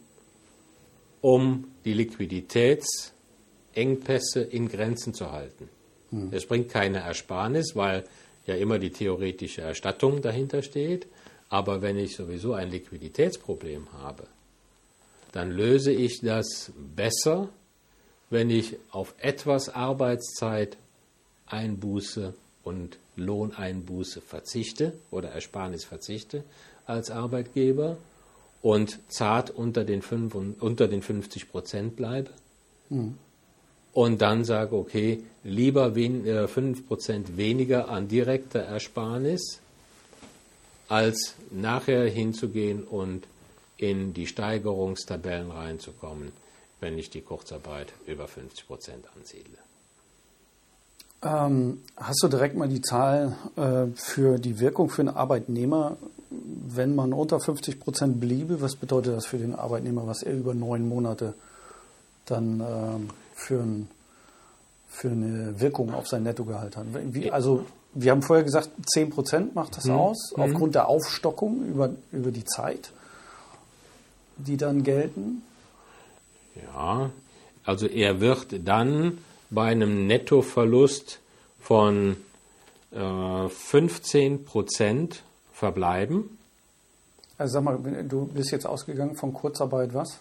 um 1.21 1.65
die 1.85 1.95
Liquiditätsengpässe 1.95 4.43
in 4.43 4.69
Grenzen 4.69 5.15
zu 5.15 5.33
halten. 5.33 5.69
Mhm. 6.11 6.29
Es 6.33 6.47
bringt 6.47 6.69
keine 6.69 6.99
Ersparnis, 6.99 7.75
weil 7.77 8.05
ja 8.47 8.57
immer 8.57 8.79
die 8.79 8.91
theoretische 8.91 9.63
Erstattung 9.63 10.21
dahinter 10.21 10.63
steht. 10.63 11.07
Aber 11.49 11.81
wenn 11.81 11.97
ich 11.97 12.15
sowieso 12.15 12.53
ein 12.53 12.71
Liquiditätsproblem 12.71 13.91
habe, 13.93 14.27
dann 15.33 15.51
löse 15.51 15.93
ich 15.93 16.21
das 16.21 16.73
besser, 16.95 17.49
wenn 18.31 18.51
ich 18.51 18.77
auf 18.91 19.15
etwas 19.19 19.71
Arbeitszeit 19.71 20.77
Einbuße 21.47 22.35
und 22.63 22.99
Lohneinbuße 23.19 24.21
verzichte 24.21 24.95
oder 25.11 25.31
Ersparnis 25.31 25.85
verzichte 25.85 26.45
als 26.87 27.11
Arbeitgeber 27.11 27.99
und 28.63 28.99
zart 29.09 29.51
unter 29.51 29.85
den, 29.85 30.03
5 30.03 30.35
und, 30.35 30.63
unter 30.63 30.89
den 30.89 31.03
50 31.03 31.51
Prozent 31.51 31.97
bleibe. 31.97 32.31
Mhm. 32.89 33.17
Und 33.93 34.23
dann 34.23 34.45
sage, 34.45 34.77
okay, 34.77 35.23
lieber 35.45 35.95
wen, 35.95 36.27
äh, 36.27 36.49
5 36.49 36.87
Prozent 36.87 37.37
weniger 37.37 37.89
an 37.89 38.09
direkter 38.09 38.61
Ersparnis, 38.61 39.61
als 40.89 41.35
nachher 41.51 42.09
hinzugehen 42.09 42.85
und 42.85 43.27
in 43.77 44.15
die 44.15 44.27
Steigerungstabellen 44.27 45.51
reinzukommen, 45.51 46.33
wenn 46.81 46.99
ich 46.99 47.11
die 47.11 47.21
Kurzarbeit 47.21 47.93
über 48.07 48.27
50 48.27 48.67
Prozent 48.67 49.05
ansiedle. 49.17 49.59
Ähm, 51.23 51.83
hast 51.97 52.23
du 52.23 52.29
direkt 52.29 52.57
mal 52.57 52.69
die 52.69 52.81
Zahl 52.81 53.35
äh, 53.57 53.87
für 53.95 54.39
die 54.39 54.61
Wirkung 54.61 54.89
für 54.89 55.03
einen 55.03 55.17
Arbeitnehmer, 55.17 55.97
wenn 56.31 56.95
man 56.95 57.13
unter 57.13 57.41
50 57.41 57.81
Prozent 57.81 58.21
bliebe? 58.21 58.61
Was 58.61 58.77
bedeutet 58.77 59.17
das 59.17 59.27
für 59.27 59.39
den 59.39 59.55
Arbeitnehmer, 59.55 60.07
was 60.07 60.23
er 60.23 60.35
über 60.35 60.55
neun 60.55 60.89
Monate 60.89 61.35
dann 62.27 62.61
äh, 62.61 62.65
für, 63.35 63.61
ein, 63.61 63.89
für, 64.89 65.11
eine 65.11 65.61
Wirkung 65.61 65.93
auf 65.93 66.07
sein 66.07 66.23
Nettogehalt 66.23 66.77
hat? 66.77 66.87
Wie, 66.93 67.33
also 67.33 67.65
wir 67.95 68.13
haben 68.13 68.23
vorher 68.23 68.45
gesagt, 68.45 68.71
10 68.93 69.11
Prozent 69.11 69.55
macht 69.57 69.77
das 69.77 69.87
mhm. 69.87 69.95
aus, 69.95 70.33
mhm. 70.37 70.43
aufgrund 70.43 70.75
der 70.77 70.89
Aufstockung 70.89 71.67
über, 71.67 71.91
über 72.13 72.31
die 72.31 72.45
Zeit, 72.45 72.93
die 74.37 74.57
dann 74.57 74.85
gelten. 74.85 75.43
Ja, 76.55 77.11
also 77.65 77.87
er 77.87 78.21
wird 78.21 78.47
dann 78.69 79.19
bei 79.51 79.71
einem 79.71 80.07
Nettoverlust 80.07 81.21
von 81.61 82.17
äh, 82.93 83.49
15 83.49 84.45
Prozent 84.45 85.23
verbleiben. 85.53 86.39
Also 87.37 87.55
sag 87.55 87.65
mal, 87.65 87.79
du 88.05 88.27
bist 88.27 88.51
jetzt 88.51 88.67
ausgegangen 88.67 89.15
von 89.17 89.33
Kurzarbeit 89.33 89.95
was? 89.95 90.21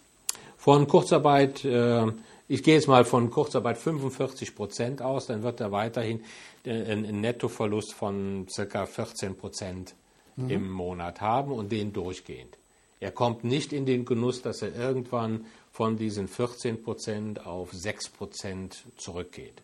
Von 0.58 0.88
Kurzarbeit, 0.88 1.64
äh, 1.66 2.06
ich 2.48 2.64
gehe 2.64 2.76
jetzt 2.76 2.88
mal 2.88 3.06
von 3.06 3.30
Kurzarbeit 3.30 3.78
45 3.78 4.56
Prozent 4.56 5.02
aus, 5.02 5.28
dann 5.28 5.44
wird 5.44 5.60
er 5.60 5.72
weiterhin 5.72 6.24
einen 6.66 7.22
Nettoverlust 7.22 7.94
von 7.94 8.46
ca. 8.54 8.86
14 8.86 9.36
Prozent 9.36 9.96
mhm. 10.36 10.50
im 10.50 10.70
Monat 10.70 11.22
haben 11.22 11.52
und 11.52 11.72
den 11.72 11.94
durchgehend. 11.94 12.58
Er 13.00 13.12
kommt 13.12 13.44
nicht 13.44 13.74
in 13.74 13.86
den 13.86 14.06
Genuss, 14.06 14.42
dass 14.42 14.62
er 14.62 14.75
irgendwann 14.75 15.46
von 15.72 15.98
diesen 15.98 16.27
14 16.27 16.84
Prozent 16.84 17.46
auf 17.46 17.72
6 17.72 18.10
Prozent 18.10 18.84
zurückgeht. 18.98 19.62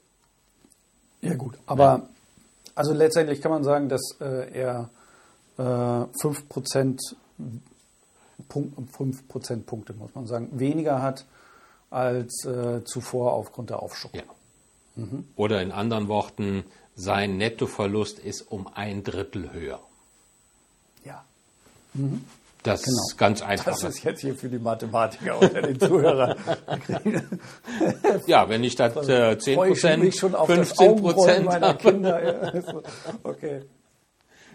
Ja 1.22 1.34
gut, 1.36 1.56
aber 1.66 1.84
ja. 1.84 2.10
also 2.76 2.94
letztendlich 2.94 3.42
kann 3.42 3.52
man 3.52 3.64
sagen, 3.64 3.90
dass 3.90 4.16
äh, 4.20 4.52
er 4.52 4.90
äh, 5.58 6.20
5 6.22 6.50
Prozent 6.50 7.02
Punkt, 8.50 8.96
5 8.96 9.28
Prozentpunkte, 9.28 9.94
muss 9.94 10.14
man 10.14 10.28
sagen, 10.28 10.50
weniger 10.52 11.02
hat 11.02 11.26
als 11.90 12.46
äh, 12.46 12.84
zuvor 12.84 13.34
aufgrund 13.34 13.70
der 13.70 13.82
Aufstockung. 13.82 14.20
Ja. 14.20 15.04
Mhm. 15.04 15.28
Oder 15.36 15.62
in 15.62 15.72
anderen 15.72 16.08
Worten, 16.08 16.64
sein 16.96 17.38
Nettoverlust 17.38 18.20
ist 18.20 18.42
um 18.42 18.68
ein 18.68 19.04
Drittel 19.04 19.52
höher. 19.54 19.80
Ja. 21.04 21.24
Mhm. 21.94 22.26
Das 22.64 22.82
genau. 22.82 22.98
ist 23.08 23.18
ganz 23.18 23.42
einfach. 23.42 23.66
Das 23.66 23.84
ist 23.84 24.04
jetzt 24.04 24.22
hier 24.22 24.36
für 24.36 24.48
die 24.48 24.58
Mathematiker 24.58 25.40
unter 25.40 25.62
den 25.62 25.80
Zuhörern. 25.80 26.38
ja, 28.28 28.48
wenn 28.48 28.64
ich 28.64 28.76
das 28.76 28.96
äh, 29.10 29.38
10 29.38 29.56
Prozent, 29.58 30.16
15 30.16 30.96
Prozent 30.96 31.46
meiner 31.46 31.74
Kinder. 31.74 32.54
okay. 33.24 33.66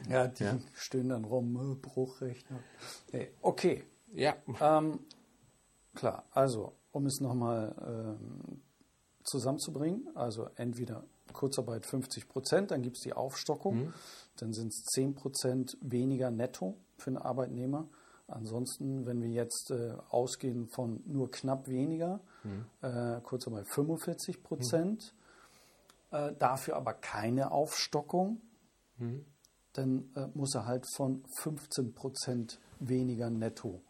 Ja, 0.08 0.26
die 0.26 0.44
ja. 0.44 0.58
stehen 0.74 1.10
dann 1.10 1.24
rum, 1.24 1.56
äh, 1.56 1.74
Bruchrechner. 1.74 2.60
Hey, 3.10 3.30
okay. 3.42 3.84
Ja. 4.14 4.36
Ähm, 4.58 5.00
klar, 5.94 6.24
also, 6.30 6.72
um 6.92 7.04
es 7.04 7.20
nochmal 7.20 7.74
ähm, 7.86 8.62
zusammenzubringen, 9.22 10.08
also 10.14 10.48
entweder 10.56 11.04
Kurzarbeit 11.34 11.84
50 11.84 12.26
Prozent, 12.26 12.70
dann 12.70 12.80
gibt 12.80 12.96
es 12.96 13.02
die 13.02 13.12
Aufstockung, 13.12 13.76
mhm. 13.76 13.94
Dann 14.38 14.52
sind 14.52 14.72
es 14.72 14.84
10 14.84 15.14
Prozent 15.14 15.76
weniger 15.80 16.30
netto 16.30 16.76
für 16.96 17.08
einen 17.08 17.18
Arbeitnehmer. 17.18 17.86
Ansonsten, 18.28 19.06
wenn 19.06 19.22
wir 19.22 19.30
jetzt 19.30 19.70
äh, 19.70 19.94
ausgehen 20.10 20.68
von 20.68 21.02
nur 21.06 21.30
knapp 21.30 21.66
weniger, 21.68 22.20
mhm. 22.44 22.66
äh, 22.82 23.20
kurz 23.22 23.46
einmal 23.46 23.64
45 23.64 24.42
Prozent, 24.42 25.14
mhm. 26.10 26.16
äh, 26.16 26.32
dafür 26.38 26.76
aber 26.76 26.92
keine 26.92 27.50
Aufstockung, 27.50 28.40
mhm. 28.98 29.24
dann 29.72 30.10
äh, 30.14 30.26
muss 30.34 30.54
er 30.54 30.66
halt 30.66 30.84
von 30.94 31.24
15 31.38 31.94
Prozent 31.94 32.58
weniger 32.80 33.30
netto 33.30 33.80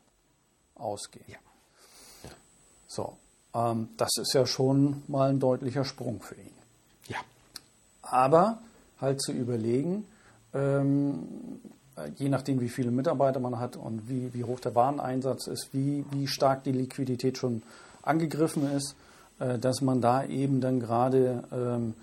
ausgehen. 0.77 1.27
Ja. 1.27 1.39
Ja. 2.25 2.31
So, 2.87 3.19
ähm, 3.55 3.89
das 3.97 4.11
ist 4.21 4.35
ja 4.35 4.47
schon 4.47 5.03
mal 5.09 5.31
ein 5.31 5.41
deutlicher 5.41 5.85
Sprung 5.85 6.23
für 6.23 6.37
ihn. 6.37 6.55
Ja. 7.09 7.19
Aber 8.03 8.63
halt 9.01 9.21
zu 9.21 9.33
überlegen, 9.33 10.07
ähm, 10.55 11.29
je 12.17 12.29
nachdem, 12.29 12.61
wie 12.61 12.69
viele 12.69 12.91
Mitarbeiter 12.91 13.41
man 13.41 13.59
hat 13.59 13.77
und 13.77 14.09
wie, 14.09 14.33
wie 14.35 14.45
hoch 14.45 14.61
der 14.61 14.75
Wareneinsatz 14.75 15.47
ist, 15.47 15.71
wie, 15.73 16.05
wie 16.11 16.27
stark 16.27 16.65
die 16.65 16.73
Liquidität 16.73 17.39
schon 17.39 17.63
angegriffen 18.03 18.71
ist, 18.73 18.95
äh, 19.39 19.59
dass 19.59 19.81
man 19.81 20.01
da 20.01 20.25
eben 20.25 20.61
dann 20.61 20.81
gerade 20.81 21.45
ähm, 21.53 21.95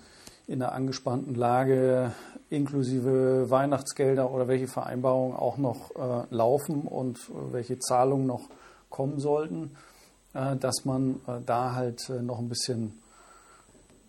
in 0.46 0.62
einer 0.62 0.72
angespannten 0.72 1.34
Lage 1.34 2.12
inklusive 2.50 3.50
Weihnachtsgelder 3.50 4.30
oder 4.30 4.46
welche 4.46 4.68
Vereinbarungen 4.68 5.36
auch 5.36 5.56
noch 5.56 5.90
äh, 5.96 6.34
laufen 6.34 6.82
und 6.82 7.18
welche 7.50 7.78
Zahlungen 7.80 8.26
noch 8.26 8.48
kommen 8.88 9.18
sollten, 9.18 9.72
äh, 10.34 10.56
dass 10.56 10.84
man 10.84 11.20
da 11.44 11.74
halt 11.74 12.08
noch 12.22 12.38
ein 12.38 12.48
bisschen 12.48 12.94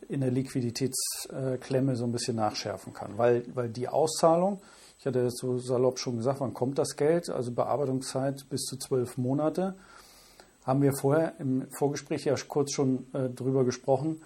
in 0.10 0.22
der 0.22 0.32
Liquiditätsklemme 0.32 1.96
so 1.96 2.06
ein 2.06 2.12
bisschen 2.12 2.38
nachschärfen 2.38 2.94
kann. 2.94 3.18
Weil, 3.18 3.44
weil 3.54 3.70
die 3.70 3.88
Auszahlung, 3.88 4.62
ich 5.00 5.06
hatte 5.06 5.24
das 5.24 5.36
so 5.36 5.58
salopp 5.58 6.00
schon 6.00 6.18
gesagt, 6.18 6.40
wann 6.40 6.54
kommt 6.54 6.78
das 6.78 6.96
Geld? 6.96 7.30
Also 7.30 7.52
Bearbeitungszeit 7.52 8.46
bis 8.50 8.64
zu 8.64 8.78
zwölf 8.78 9.18
Monate. 9.18 9.76
Haben 10.64 10.82
wir 10.82 10.94
vorher 10.94 11.34
im 11.40 11.68
Vorgespräch 11.78 12.26
ja 12.26 12.36
kurz 12.48 12.74
schon 12.74 13.08
äh, 13.14 13.30
drüber 13.30 13.64
gesprochen. 13.64 14.22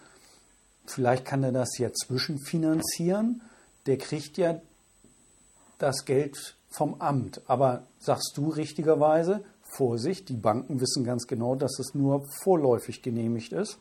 Vielleicht 0.86 1.26
kann 1.26 1.44
er 1.44 1.52
das 1.52 1.78
ja 1.78 1.92
zwischenfinanzieren. 1.92 3.42
Der 3.86 3.98
kriegt 3.98 4.38
ja 4.38 4.62
das 5.78 6.06
Geld 6.06 6.56
vom 6.70 7.00
Amt. 7.00 7.42
Aber 7.48 7.84
sagst 8.00 8.34
du 8.36 8.50
richtigerweise, 8.50 9.44
Vorsicht, 9.64 10.30
die 10.30 10.36
Banken 10.36 10.82
wissen 10.82 11.04
ganz 11.04 11.28
genau, 11.28 11.56
dass 11.56 11.80
es 11.80 11.94
nur 11.94 12.26
vorläufig 12.44 13.02
genehmigt 13.02 13.54
ist. 13.54 13.78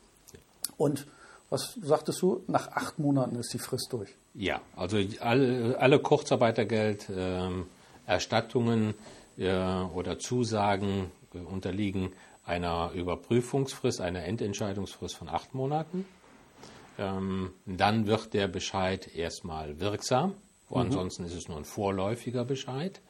Und 0.77 1.05
was 1.51 1.77
sagtest 1.81 2.21
du? 2.21 2.43
Nach 2.47 2.71
acht 2.71 2.97
Monaten 2.97 3.35
ist 3.35 3.53
die 3.53 3.59
Frist 3.59 3.89
durch. 3.91 4.09
Ja, 4.33 4.61
also 4.75 4.97
alle, 5.19 5.77
alle 5.77 5.99
Kurzarbeitergeld-Erstattungen 5.99 8.95
äh, 9.37 9.45
äh, 9.45 9.83
oder 9.93 10.17
Zusagen 10.17 11.11
äh, 11.33 11.39
unterliegen 11.39 12.13
einer 12.45 12.91
Überprüfungsfrist, 12.93 14.01
einer 14.01 14.23
Endentscheidungsfrist 14.23 15.15
von 15.15 15.29
acht 15.29 15.53
Monaten. 15.53 16.05
Ähm, 16.97 17.51
dann 17.65 18.07
wird 18.07 18.33
der 18.33 18.47
Bescheid 18.47 19.13
erstmal 19.13 19.81
wirksam. 19.81 20.35
Mhm. 20.69 20.77
Ansonsten 20.77 21.25
ist 21.25 21.35
es 21.35 21.49
nur 21.49 21.57
ein 21.57 21.65
vorläufiger 21.65 22.45
Bescheid. 22.45 23.01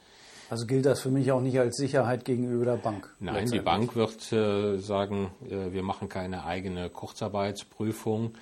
Also 0.51 0.65
gilt 0.65 0.86
das 0.86 1.00
für 1.00 1.12
mich 1.12 1.31
auch 1.31 1.39
nicht 1.39 1.58
als 1.58 1.77
Sicherheit 1.77 2.25
gegenüber 2.25 2.65
der 2.65 2.75
Bank? 2.75 3.10
Nein, 3.22 3.50
die 3.50 3.62
Bank 3.62 3.96
wird 3.96 4.34
äh, 4.34 4.79
sagen, 4.79 5.31
äh, 5.50 5.72
wir 5.72 5.81
machen 5.81 6.10
keine 6.10 6.43
eigene 6.43 6.89
Kurzarbeitsprüfung, 6.89 8.34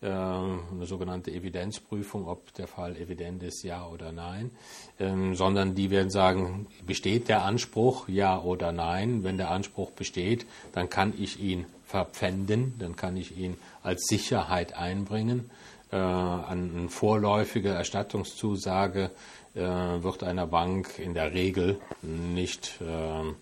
äh, 0.00 0.06
eine 0.06 0.86
sogenannte 0.86 1.30
Evidenzprüfung, 1.30 2.26
ob 2.26 2.54
der 2.54 2.68
Fall 2.68 2.96
evident 2.96 3.42
ist, 3.42 3.64
ja 3.64 3.86
oder 3.86 4.12
nein, 4.12 4.50
ähm, 4.98 5.34
sondern 5.34 5.74
die 5.74 5.90
werden 5.90 6.08
sagen, 6.08 6.68
besteht 6.86 7.28
der 7.28 7.44
Anspruch, 7.44 8.08
ja 8.08 8.40
oder 8.40 8.72
nein. 8.72 9.22
Wenn 9.22 9.36
der 9.36 9.50
Anspruch 9.50 9.90
besteht, 9.90 10.46
dann 10.72 10.88
kann 10.88 11.12
ich 11.18 11.38
ihn 11.38 11.66
verpfänden, 11.84 12.76
dann 12.78 12.96
kann 12.96 13.14
ich 13.18 13.36
ihn 13.36 13.58
als 13.82 14.06
Sicherheit 14.06 14.74
einbringen. 14.74 15.50
Äh, 15.90 15.96
eine 15.96 16.88
vorläufige 16.88 17.70
Erstattungszusage 17.70 19.10
äh, 19.54 19.60
wird 19.60 20.22
einer 20.22 20.46
Bank 20.46 20.98
in 20.98 21.14
der 21.14 21.32
Regel 21.32 21.80
nicht 22.02 22.80
äh, 22.80 23.32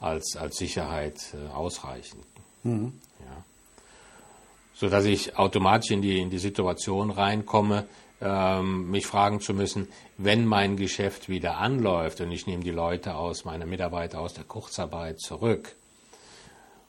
als, 0.00 0.36
als 0.36 0.56
Sicherheit 0.56 1.34
äh, 1.34 1.52
ausreichen. 1.52 2.20
Mhm. 2.62 2.92
Ja. 3.20 3.44
Sodass 4.74 5.04
ich 5.06 5.36
automatisch 5.38 5.90
in 5.90 6.02
die, 6.02 6.20
in 6.20 6.30
die 6.30 6.38
Situation 6.38 7.10
reinkomme, 7.10 7.86
ähm, 8.20 8.90
mich 8.90 9.06
fragen 9.06 9.40
zu 9.40 9.54
müssen, 9.54 9.88
wenn 10.16 10.44
mein 10.44 10.76
Geschäft 10.76 11.28
wieder 11.28 11.58
anläuft 11.58 12.20
und 12.20 12.32
ich 12.32 12.46
nehme 12.46 12.64
die 12.64 12.70
Leute 12.70 13.14
aus, 13.14 13.44
meine 13.44 13.66
Mitarbeiter 13.66 14.20
aus 14.20 14.34
der 14.34 14.44
Kurzarbeit 14.44 15.20
zurück, 15.20 15.76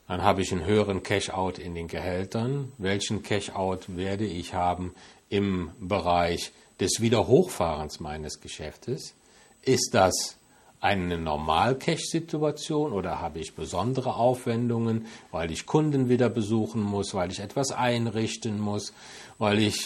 dann 0.09 0.23
habe 0.23 0.41
ich 0.41 0.51
einen 0.51 0.65
höheren 0.65 1.03
Cash-out 1.03 1.59
in 1.59 1.75
den 1.75 1.87
Gehältern. 1.87 2.71
Welchen 2.79 3.21
Cash-out 3.21 3.95
werde 3.95 4.25
ich 4.25 4.55
haben 4.55 4.95
im 5.29 5.69
Bereich 5.79 6.51
des 6.79 6.99
Wiederhochfahrens 6.99 7.99
meines 7.99 8.41
Geschäftes? 8.41 9.13
Ist 9.61 9.91
das 9.93 10.39
eine 10.81 11.19
Normal-Cash-Situation 11.19 12.91
oder 12.91 13.21
habe 13.21 13.37
ich 13.37 13.53
besondere 13.53 14.15
Aufwendungen, 14.15 15.05
weil 15.29 15.51
ich 15.51 15.67
Kunden 15.67 16.09
wieder 16.09 16.29
besuchen 16.29 16.81
muss, 16.81 17.13
weil 17.13 17.31
ich 17.31 17.39
etwas 17.39 17.71
einrichten 17.71 18.59
muss, 18.59 18.93
weil 19.37 19.59
ich 19.59 19.85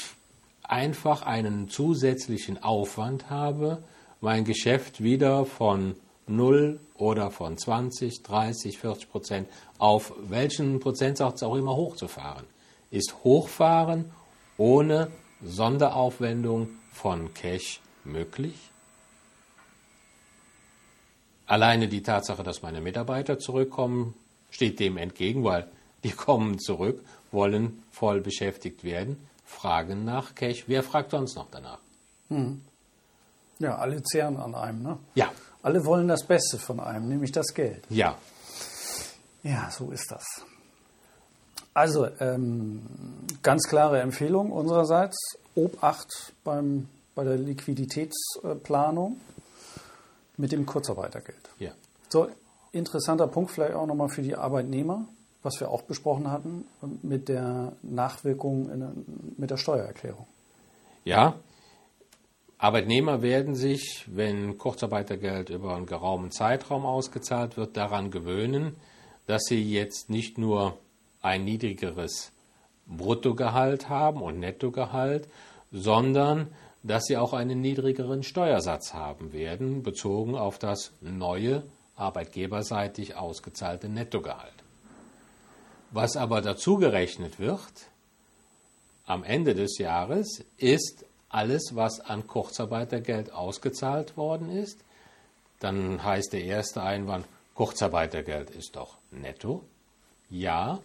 einfach 0.64 1.24
einen 1.24 1.68
zusätzlichen 1.68 2.64
Aufwand 2.64 3.30
habe, 3.30 3.84
mein 4.22 4.46
Geschäft 4.46 5.04
wieder 5.04 5.44
von 5.44 5.98
0 6.28 6.80
oder 6.96 7.32
von 7.32 7.58
20, 7.58 8.24
30, 8.24 8.78
40 8.78 9.10
Prozent 9.10 9.50
auf 9.78 10.14
welchen 10.18 10.80
Prozentsatz 10.80 11.44
auch 11.44 11.56
immer 11.56 11.76
hochzufahren. 11.76 12.46
Ist 12.92 13.16
Hochfahren 13.24 14.12
ohne 14.58 15.12
Sonderaufwendung 15.44 16.70
von 16.92 17.34
Cash 17.34 17.82
möglich? 18.04 18.56
Alleine 21.46 21.88
die 21.88 22.02
Tatsache, 22.02 22.44
dass 22.44 22.62
meine 22.62 22.82
Mitarbeiter 22.82 23.38
zurückkommen, 23.38 24.14
steht 24.50 24.80
dem 24.80 24.98
entgegen, 24.98 25.44
weil 25.44 25.68
die 26.04 26.12
kommen 26.26 26.60
zurück, 26.60 27.04
wollen 27.32 27.84
voll 27.92 28.22
beschäftigt 28.22 28.84
werden, 28.84 29.18
fragen 29.44 30.06
nach 30.06 30.36
Cash. 30.36 30.66
Wer 30.68 30.84
fragt 30.84 31.12
sonst 31.12 31.36
noch 31.36 31.48
danach? 31.52 31.80
Hm. 32.30 32.62
Ja, 33.60 33.78
alle 33.78 34.02
zehren 34.04 34.38
an 34.38 34.56
einem, 34.56 34.84
ne? 34.84 34.98
Ja. 35.16 35.32
Alle 35.64 35.86
wollen 35.86 36.08
das 36.10 36.26
Beste 36.26 36.60
von 36.60 36.80
einem, 36.80 37.08
nämlich 37.08 37.32
das 37.32 37.54
Geld. 37.54 37.84
Ja. 37.90 38.18
Ja, 39.44 39.72
so 39.72 39.92
ist 39.92 40.12
das. 40.12 40.24
Also, 41.74 42.08
ähm, 42.20 42.84
ganz 43.42 43.68
klare 43.68 44.02
Empfehlung 44.02 44.52
unsererseits. 44.52 45.18
Obacht 45.56 46.34
beim, 46.44 46.90
bei 47.16 47.24
der 47.24 47.38
Liquiditätsplanung 47.38 49.20
mit 50.38 50.52
dem 50.52 50.66
Kurzarbeitergeld. 50.66 51.50
Ja. 51.60 51.72
So, 52.10 52.28
interessanter 52.72 53.28
Punkt 53.28 53.52
vielleicht 53.52 53.76
auch 53.76 53.86
nochmal 53.86 54.10
für 54.10 54.22
die 54.22 54.36
Arbeitnehmer, 54.36 55.06
was 55.44 55.60
wir 55.60 55.70
auch 55.70 55.84
besprochen 55.84 56.30
hatten, 56.30 56.66
mit 57.02 57.30
der 57.30 57.74
Nachwirkung 57.84 58.70
in, 58.70 59.06
mit 59.38 59.50
der 59.50 59.58
Steuererklärung. 59.58 60.28
Ja, 61.06 61.36
Arbeitnehmer 62.64 63.22
werden 63.22 63.56
sich, 63.56 64.06
wenn 64.08 64.58
Kurzarbeitergeld 64.58 65.50
über 65.50 65.76
einen 65.76 65.86
geraumen 65.86 66.32
Zeitraum 66.32 66.86
ausgezahlt 66.86 67.58
wird, 67.58 67.76
daran 67.76 68.10
gewöhnen, 68.10 68.78
dass 69.28 69.44
sie 69.50 69.62
jetzt 69.62 70.10
nicht 70.10 70.38
nur 70.38 70.78
ein 71.22 71.44
niedrigeres 71.44 72.32
Bruttogehalt 72.88 73.90
haben 73.90 74.22
und 74.22 74.40
Nettogehalt, 74.40 75.28
sondern 75.74 76.54
dass 76.84 77.04
sie 77.04 77.18
auch 77.18 77.34
einen 77.34 77.60
niedrigeren 77.60 78.24
Steuersatz 78.24 78.94
haben 78.94 79.34
werden, 79.34 79.84
bezogen 79.84 80.36
auf 80.36 80.58
das 80.58 80.94
neue 81.02 81.64
arbeitgeberseitig 81.98 83.18
ausgezahlte 83.18 83.90
Nettogehalt. 83.90 84.54
Was 85.92 86.16
aber 86.16 86.40
dazu 86.40 86.78
gerechnet 86.78 87.42
wird 87.42 87.90
am 89.06 89.26
Ende 89.26 89.54
des 89.54 89.80
Jahres, 89.80 90.46
ist 90.56 91.04
alles, 91.34 91.76
was 91.76 92.00
an 92.00 92.28
Kurzarbeitergeld 92.28 93.34
ausgezahlt 93.34 94.16
worden 94.18 94.50
ist. 94.50 94.80
Dann 95.60 96.04
heißt 96.04 96.34
der 96.34 96.44
erste 96.44 96.84
Einwand, 96.84 97.26
Kurzarbeitergeld 97.56 98.52
ist 98.52 98.76
doch 98.76 98.98
netto. 99.12 99.64
Ja, 100.30 100.80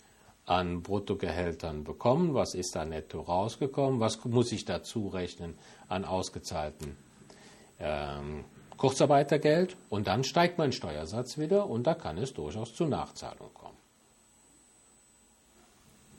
an 0.47 0.83
Bruttogehältern 0.83 1.85
bekommen? 1.85 2.35
Was 2.35 2.55
ist 2.55 2.75
da 2.75 2.85
netto 2.85 3.21
rausgekommen? 3.21 4.01
Was 4.01 4.25
muss 4.25 4.51
ich 4.51 4.65
dazu 4.65 5.09
rechnen 5.09 5.55
an 5.89 6.05
ausgezahlten 6.05 6.97
ähm, 7.79 8.45
Kurzarbeitergeld 8.79 9.77
und 9.91 10.07
dann 10.07 10.25
steigt 10.25 10.59
mein 10.59 10.73
Steuersatz 10.73 11.39
wieder 11.39 11.69
und 11.69 11.87
da 11.87 11.95
kann 11.95 12.19
es 12.19 12.33
durchaus 12.33 12.75
zu 12.75 12.87
Nachzahlung 12.87 13.51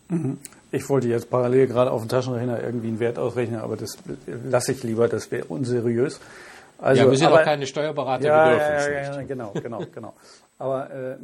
kommen. 0.07 0.39
Ich 0.73 0.89
wollte 0.89 1.07
jetzt 1.07 1.29
parallel 1.29 1.67
gerade 1.67 1.91
auf 1.91 2.01
dem 2.01 2.09
Taschenrechner 2.09 2.63
irgendwie 2.63 2.87
einen 2.87 2.99
Wert 2.99 3.19
ausrechnen, 3.19 3.59
aber 3.59 3.77
das 3.77 3.95
lasse 4.25 4.71
ich 4.71 4.81
lieber, 4.81 5.07
das 5.07 5.29
wäre 5.29 5.45
unseriös. 5.45 6.19
Also, 6.79 7.03
ja, 7.03 7.11
wir 7.11 7.15
sind 7.15 7.27
aber, 7.27 7.41
auch 7.41 7.43
keine 7.43 7.67
Steuerberater, 7.67 8.25
ja, 8.25 8.45
wir 8.45 8.57
dürfen 8.57 8.93
ja, 8.93 9.01
ja, 9.03 9.15
ja, 9.15 9.21
genau, 9.21 9.51
genau, 9.53 9.83
genau. 9.93 10.13
Aber 10.57 10.89
äh, 10.89 11.17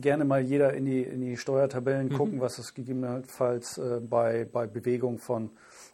gerne 0.00 0.24
mal 0.24 0.40
jeder 0.40 0.74
in 0.74 0.84
die, 0.84 1.02
in 1.02 1.20
die 1.20 1.36
Steuertabellen 1.36 2.08
mhm. 2.08 2.14
gucken, 2.14 2.40
was 2.40 2.58
es 2.58 2.74
gegebenenfalls 2.74 3.78
äh, 3.78 4.00
bei, 4.00 4.48
bei 4.52 4.66
Bewegung 4.66 5.18
von 5.18 5.50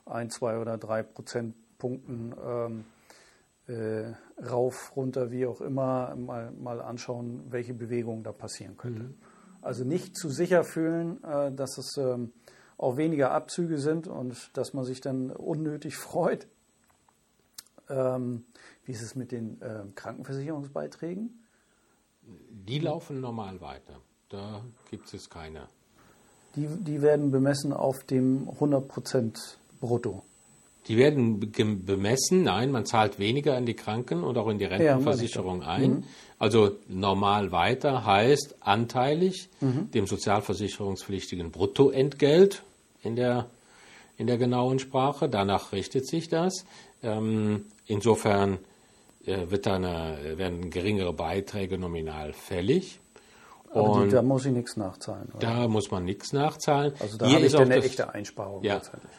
ein, 0.06 0.30
zwei 0.30 0.56
oder 0.58 0.78
drei 0.78 1.02
Prozentpunkten 1.02 2.34
ähm, 2.42 2.84
äh, 3.66 4.14
rauf, 4.42 4.96
runter, 4.96 5.30
wie 5.30 5.44
auch 5.44 5.60
immer, 5.60 6.16
mal, 6.16 6.50
mal 6.52 6.80
anschauen, 6.80 7.44
welche 7.50 7.74
Bewegungen 7.74 8.22
da 8.22 8.32
passieren 8.32 8.78
könnte. 8.78 9.02
Mhm. 9.02 9.14
Also 9.60 9.84
nicht 9.84 10.16
zu 10.16 10.30
sicher 10.30 10.64
fühlen, 10.64 11.22
äh, 11.22 11.52
dass 11.52 11.76
es 11.76 11.98
ähm, 11.98 12.32
auch 12.78 12.96
weniger 12.96 13.30
Abzüge 13.30 13.78
sind 13.78 14.08
und 14.08 14.50
dass 14.56 14.74
man 14.74 14.84
sich 14.84 15.00
dann 15.00 15.30
unnötig 15.30 15.96
freut. 15.98 16.46
Ähm, 17.88 18.44
wie 18.84 18.92
ist 18.92 19.02
es 19.02 19.14
mit 19.14 19.32
den 19.32 19.60
äh, 19.60 19.84
Krankenversicherungsbeiträgen? 19.94 21.44
Die 22.22 22.78
laufen 22.78 23.20
normal 23.20 23.60
weiter. 23.60 24.00
Da 24.30 24.64
gibt 24.90 25.12
es 25.12 25.28
keine. 25.28 25.68
Die, 26.56 26.66
die 26.66 27.02
werden 27.02 27.30
bemessen 27.30 27.72
auf 27.72 28.04
dem 28.04 28.48
100% 28.48 29.56
Brutto. 29.80 30.22
Die 30.88 30.98
werden 30.98 31.40
bemessen, 31.86 32.42
nein, 32.42 32.70
man 32.70 32.84
zahlt 32.84 33.18
weniger 33.18 33.56
in 33.56 33.64
die 33.64 33.74
Kranken- 33.74 34.22
und 34.22 34.36
auch 34.36 34.48
in 34.48 34.58
die 34.58 34.66
Rentenversicherung 34.66 35.62
ja, 35.62 35.68
ein. 35.68 35.90
Mhm. 35.90 36.04
Also 36.38 36.72
normal 36.88 37.52
weiter 37.52 38.04
heißt 38.04 38.56
anteilig 38.60 39.48
mhm. 39.60 39.90
dem 39.92 40.06
sozialversicherungspflichtigen 40.06 41.50
Bruttoentgelt 41.50 42.62
in 43.02 43.16
der, 43.16 43.46
in 44.18 44.26
der 44.26 44.36
genauen 44.36 44.78
Sprache. 44.78 45.28
Danach 45.30 45.72
richtet 45.72 46.06
sich 46.06 46.28
das. 46.28 46.66
Ähm, 47.02 47.64
insofern 47.86 48.58
äh, 49.24 49.50
wird 49.50 49.64
dann, 49.64 49.84
werden 49.84 50.68
geringere 50.68 51.14
Beiträge 51.14 51.78
nominal 51.78 52.34
fällig. 52.34 53.00
Aber 53.72 54.04
die, 54.04 54.10
da 54.10 54.22
muss 54.22 54.44
ich 54.44 54.52
nichts 54.52 54.76
nachzahlen. 54.76 55.28
Oder? 55.34 55.38
Da 55.38 55.68
muss 55.68 55.90
man 55.90 56.04
nichts 56.04 56.32
nachzahlen. 56.32 56.92
Also 57.00 57.16
da 57.16 57.30
habe 57.30 57.46
ich 57.46 57.56
eine 57.56 57.76
echte 57.76 58.12
Einsparung 58.12 58.62
ja, 58.62 58.74
letztendlich. 58.74 59.10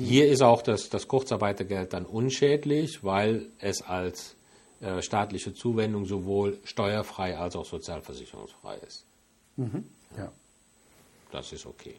Hier 0.00 0.28
ist 0.28 0.42
auch 0.42 0.62
das, 0.62 0.88
das 0.88 1.08
Kurzarbeitergeld 1.08 1.92
dann 1.92 2.06
unschädlich, 2.06 3.04
weil 3.04 3.46
es 3.58 3.82
als 3.82 4.36
äh, 4.80 5.02
staatliche 5.02 5.54
Zuwendung 5.54 6.06
sowohl 6.06 6.58
steuerfrei 6.64 7.36
als 7.36 7.56
auch 7.56 7.66
sozialversicherungsfrei 7.66 8.76
ist. 8.78 9.04
Mhm. 9.56 9.84
Ja. 10.16 10.32
Das 11.32 11.52
ist 11.52 11.66
okay. 11.66 11.96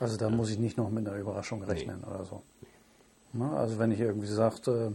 Also 0.00 0.16
da 0.16 0.28
ja. 0.28 0.34
muss 0.34 0.50
ich 0.50 0.58
nicht 0.58 0.76
noch 0.76 0.90
mit 0.90 1.06
einer 1.06 1.16
Überraschung 1.16 1.62
rechnen 1.62 2.00
nee. 2.00 2.14
oder 2.14 2.24
so. 2.24 2.42
Na, 3.32 3.56
also 3.56 3.78
wenn 3.78 3.92
ich 3.92 4.00
irgendwie 4.00 4.26
sage, 4.26 4.94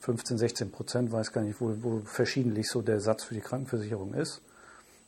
15, 0.00 0.38
16 0.38 0.70
Prozent, 0.70 1.12
weiß 1.12 1.32
gar 1.32 1.42
nicht, 1.42 1.60
wo, 1.60 1.74
wo 1.80 2.00
verschiedentlich 2.04 2.68
so 2.68 2.82
der 2.82 3.00
Satz 3.00 3.24
für 3.24 3.34
die 3.34 3.40
Krankenversicherung 3.40 4.14
ist, 4.14 4.42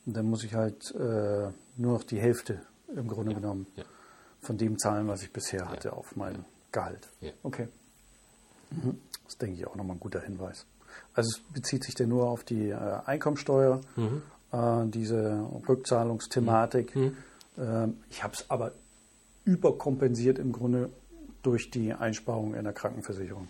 dann 0.07 0.27
muss 0.27 0.45
ich 0.45 0.55
halt 0.55 0.95
äh, 0.95 1.49
nur 1.77 1.93
noch 1.95 2.05
die 2.05 2.21
Hälfte 2.21 2.61
im 2.95 3.09
Grunde 3.09 3.33
ja. 3.33 3.39
genommen 3.39 3.67
ja 3.77 3.85
von 4.45 4.59
dem 4.59 4.79
zahlen, 4.79 5.09
was 5.09 5.23
ich 5.23 5.33
bisher 5.33 5.69
hatte 5.69 5.93
auf 5.93 6.17
mein 6.17 6.45
Gehalt. 6.73 7.09
Okay. 7.43 7.69
Mhm. 8.71 8.99
Das 9.25 9.35
ist, 9.35 9.43
denke 9.43 9.57
ich, 9.57 9.67
auch 9.67 9.77
nochmal 9.77 9.97
ein 9.97 10.01
guter 10.01 10.21
Hinweis. 10.21 10.67
Also 11.15 11.31
es 11.37 11.53
bezieht 11.53 11.85
sich 11.85 11.95
denn 11.95 12.09
nur 12.09 12.29
auf 12.29 12.45
die 12.45 12.71
äh, 12.71 12.77
Einkommensteuer, 13.07 13.81
mhm. 13.97 14.23
äh, 14.53 14.87
diese 14.87 15.49
Rückzahlungsthematik. 15.69 16.95
Mhm. 16.95 17.17
Ähm, 17.59 17.99
ich 18.11 18.23
habe 18.23 18.35
es 18.35 18.51
aber 18.51 18.73
überkompensiert 19.45 20.39
im 20.39 20.53
Grunde 20.53 20.91
durch 21.43 21.71
die 21.71 21.93
Einsparung 21.93 22.55
in 22.55 22.65
der 22.65 22.73
Krankenversicherung. 22.73 23.49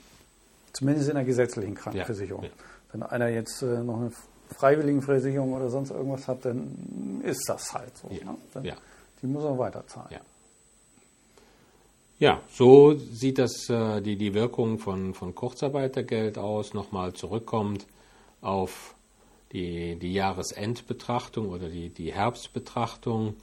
Zumindest 0.72 1.08
in 1.08 1.14
der 1.14 1.24
gesetzlichen 1.24 1.74
Krankenversicherung. 1.74 2.44
Ja, 2.44 2.48
ja. 2.48 2.54
Wenn 2.92 3.02
einer 3.02 3.28
jetzt 3.28 3.62
äh, 3.62 3.82
noch 3.82 4.00
eine 4.00 4.12
Freiwilligenversicherung 4.56 5.52
oder 5.52 5.70
sonst 5.70 5.90
irgendwas 5.90 6.28
hat, 6.28 6.44
dann 6.44 7.20
ist 7.22 7.48
das 7.48 7.72
halt 7.72 7.96
so. 7.96 8.08
Ja, 8.10 8.36
ne? 8.62 8.76
Die 9.22 9.26
muss 9.26 9.44
er 9.44 9.56
weiterzahlen. 9.58 10.20
Ja, 12.20 12.40
so 12.48 12.94
sieht 12.94 13.38
das 13.38 13.68
äh, 13.68 14.00
die, 14.00 14.16
die 14.16 14.34
Wirkung 14.34 14.78
von, 14.78 15.14
von 15.14 15.34
Kurzarbeitergeld 15.34 16.38
aus. 16.38 16.72
Nochmal 16.72 17.12
zurückkommt 17.12 17.86
auf 18.40 18.94
die, 19.52 19.96
die 19.96 20.12
Jahresendbetrachtung 20.12 21.48
oder 21.48 21.68
die, 21.68 21.88
die 21.88 22.12
Herbstbetrachtung. 22.12 23.34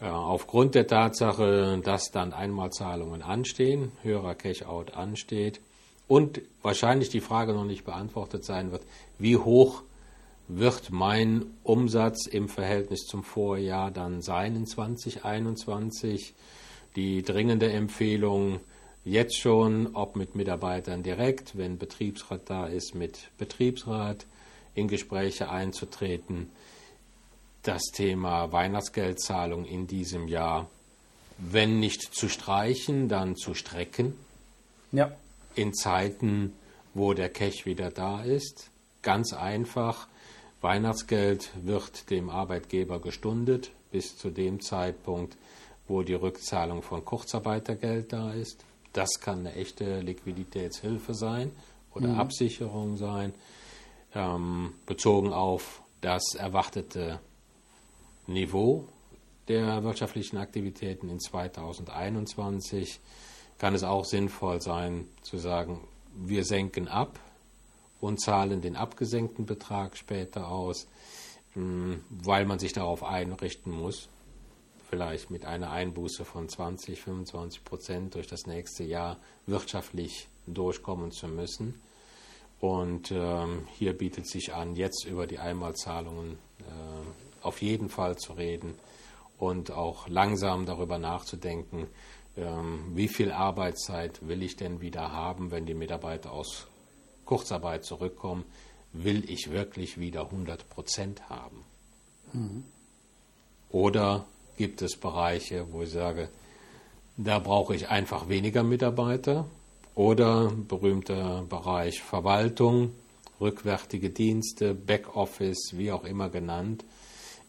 Äh, 0.00 0.06
aufgrund 0.06 0.74
der 0.74 0.86
Tatsache, 0.86 1.80
dass 1.82 2.10
dann 2.10 2.34
Einmalzahlungen 2.34 3.22
anstehen, 3.22 3.90
höherer 4.02 4.34
Cash-out 4.34 4.92
ansteht 4.92 5.60
und 6.06 6.42
wahrscheinlich 6.62 7.08
die 7.08 7.20
Frage 7.20 7.54
noch 7.54 7.64
nicht 7.64 7.84
beantwortet 7.84 8.44
sein 8.44 8.70
wird, 8.70 8.82
wie 9.18 9.38
hoch 9.38 9.82
wird 10.46 10.90
mein 10.90 11.46
Umsatz 11.62 12.26
im 12.26 12.48
Verhältnis 12.48 13.06
zum 13.06 13.24
Vorjahr 13.24 13.90
dann 13.90 14.20
sein 14.20 14.56
in 14.56 14.66
2021? 14.66 16.34
Die 16.96 17.22
dringende 17.22 17.70
Empfehlung 17.70 18.60
jetzt 19.04 19.38
schon, 19.38 19.94
ob 19.94 20.16
mit 20.16 20.34
Mitarbeitern 20.34 21.02
direkt, 21.02 21.56
wenn 21.56 21.78
Betriebsrat 21.78 22.48
da 22.50 22.66
ist, 22.66 22.94
mit 22.94 23.30
Betriebsrat 23.38 24.26
in 24.74 24.88
Gespräche 24.88 25.50
einzutreten. 25.50 26.50
Das 27.62 27.82
Thema 27.92 28.52
Weihnachtsgeldzahlung 28.52 29.64
in 29.64 29.86
diesem 29.86 30.28
Jahr, 30.28 30.68
wenn 31.38 31.80
nicht 31.80 32.02
zu 32.14 32.28
streichen, 32.28 33.08
dann 33.08 33.36
zu 33.36 33.54
strecken. 33.54 34.14
Ja. 34.92 35.12
In 35.54 35.74
Zeiten, 35.74 36.52
wo 36.94 37.14
der 37.14 37.28
Cash 37.28 37.66
wieder 37.66 37.90
da 37.90 38.22
ist. 38.22 38.70
Ganz 39.02 39.32
einfach. 39.32 40.08
Weihnachtsgeld 40.60 41.50
wird 41.62 42.10
dem 42.10 42.30
Arbeitgeber 42.30 43.00
gestundet 43.00 43.70
bis 43.90 44.16
zu 44.16 44.30
dem 44.30 44.60
Zeitpunkt, 44.60 45.36
wo 45.88 46.02
die 46.02 46.14
Rückzahlung 46.14 46.82
von 46.82 47.04
Kurzarbeitergeld 47.04 48.12
da 48.12 48.32
ist. 48.32 48.64
Das 48.92 49.20
kann 49.20 49.40
eine 49.40 49.54
echte 49.54 50.00
Liquiditätshilfe 50.00 51.14
sein 51.14 51.50
oder 51.94 52.08
mhm. 52.08 52.20
Absicherung 52.20 52.96
sein, 52.96 53.34
ähm, 54.14 54.74
bezogen 54.86 55.32
auf 55.32 55.82
das 56.00 56.34
erwartete 56.34 57.20
Niveau 58.26 58.86
der 59.48 59.82
wirtschaftlichen 59.82 60.36
Aktivitäten 60.36 61.08
in 61.08 61.18
2021 61.18 63.00
kann 63.56 63.74
es 63.74 63.82
auch 63.82 64.04
sinnvoll 64.04 64.60
sein 64.60 65.08
zu 65.22 65.38
sagen, 65.38 65.80
wir 66.14 66.44
senken 66.44 66.86
ab 66.86 67.18
und 68.00 68.20
zahlen 68.20 68.60
den 68.60 68.76
abgesenkten 68.76 69.46
Betrag 69.46 69.96
später 69.96 70.48
aus, 70.48 70.86
hm, 71.54 72.04
weil 72.10 72.44
man 72.44 72.58
sich 72.58 72.72
darauf 72.72 73.02
einrichten 73.02 73.72
muss, 73.72 74.08
vielleicht 74.88 75.30
mit 75.30 75.44
einer 75.44 75.70
Einbuße 75.70 76.24
von 76.24 76.48
20, 76.48 77.00
25 77.00 77.64
Prozent 77.64 78.14
durch 78.14 78.26
das 78.26 78.46
nächste 78.46 78.84
Jahr 78.84 79.18
wirtschaftlich 79.46 80.28
durchkommen 80.46 81.12
zu 81.12 81.28
müssen. 81.28 81.80
Und 82.60 83.12
ähm, 83.12 83.68
hier 83.76 83.96
bietet 83.96 84.26
sich 84.26 84.54
an, 84.54 84.74
jetzt 84.74 85.04
über 85.04 85.26
die 85.26 85.38
Einmalzahlungen 85.38 86.38
äh, 86.60 87.42
auf 87.42 87.62
jeden 87.62 87.88
Fall 87.88 88.16
zu 88.16 88.32
reden 88.32 88.74
und 89.38 89.70
auch 89.70 90.08
langsam 90.08 90.66
darüber 90.66 90.98
nachzudenken, 90.98 91.86
ähm, 92.36 92.92
wie 92.94 93.08
viel 93.08 93.30
Arbeitszeit 93.30 94.26
will 94.26 94.42
ich 94.42 94.56
denn 94.56 94.80
wieder 94.80 95.12
haben, 95.12 95.50
wenn 95.50 95.66
die 95.66 95.74
Mitarbeiter 95.74 96.32
aus 96.32 96.66
Kurzarbeit 97.24 97.84
zurückkommen. 97.84 98.44
Will 98.92 99.28
ich 99.30 99.50
wirklich 99.50 99.98
wieder 99.98 100.22
100 100.22 100.68
Prozent 100.68 101.28
haben? 101.28 101.64
Mhm. 102.32 102.64
Oder 103.70 104.26
gibt 104.58 104.82
es 104.82 104.96
Bereiche, 104.96 105.66
wo 105.72 105.82
ich 105.82 105.90
sage, 105.90 106.28
da 107.16 107.38
brauche 107.38 107.74
ich 107.74 107.88
einfach 107.88 108.28
weniger 108.28 108.62
Mitarbeiter. 108.62 109.46
Oder 109.94 110.52
berühmter 110.52 111.44
Bereich 111.48 112.02
Verwaltung, 112.02 112.92
rückwärtige 113.40 114.10
Dienste, 114.10 114.74
Backoffice, 114.74 115.72
wie 115.72 115.90
auch 115.90 116.04
immer 116.04 116.28
genannt. 116.28 116.84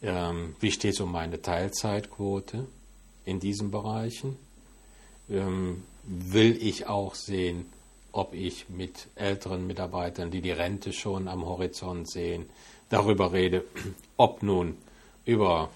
Ähm, 0.02 0.56
wie 0.60 0.72
steht 0.72 0.94
es 0.94 1.00
um 1.00 1.12
meine 1.12 1.42
Teilzeitquote 1.42 2.66
in 3.26 3.40
diesen 3.40 3.70
Bereichen? 3.70 4.38
Ähm, 5.30 5.84
will 6.06 6.58
ich 6.60 6.88
auch 6.88 7.14
sehen, 7.14 7.66
ob 8.12 8.34
ich 8.34 8.70
mit 8.70 9.08
älteren 9.14 9.68
Mitarbeitern, 9.68 10.32
die 10.32 10.42
die 10.42 10.52
Rente 10.52 10.94
schon 10.94 11.28
am 11.28 11.46
Horizont 11.46 12.10
sehen, 12.10 12.48
darüber 12.90 13.32
rede, 13.32 13.64
ob 14.18 14.42
nun 14.42 14.76
über 15.26 15.70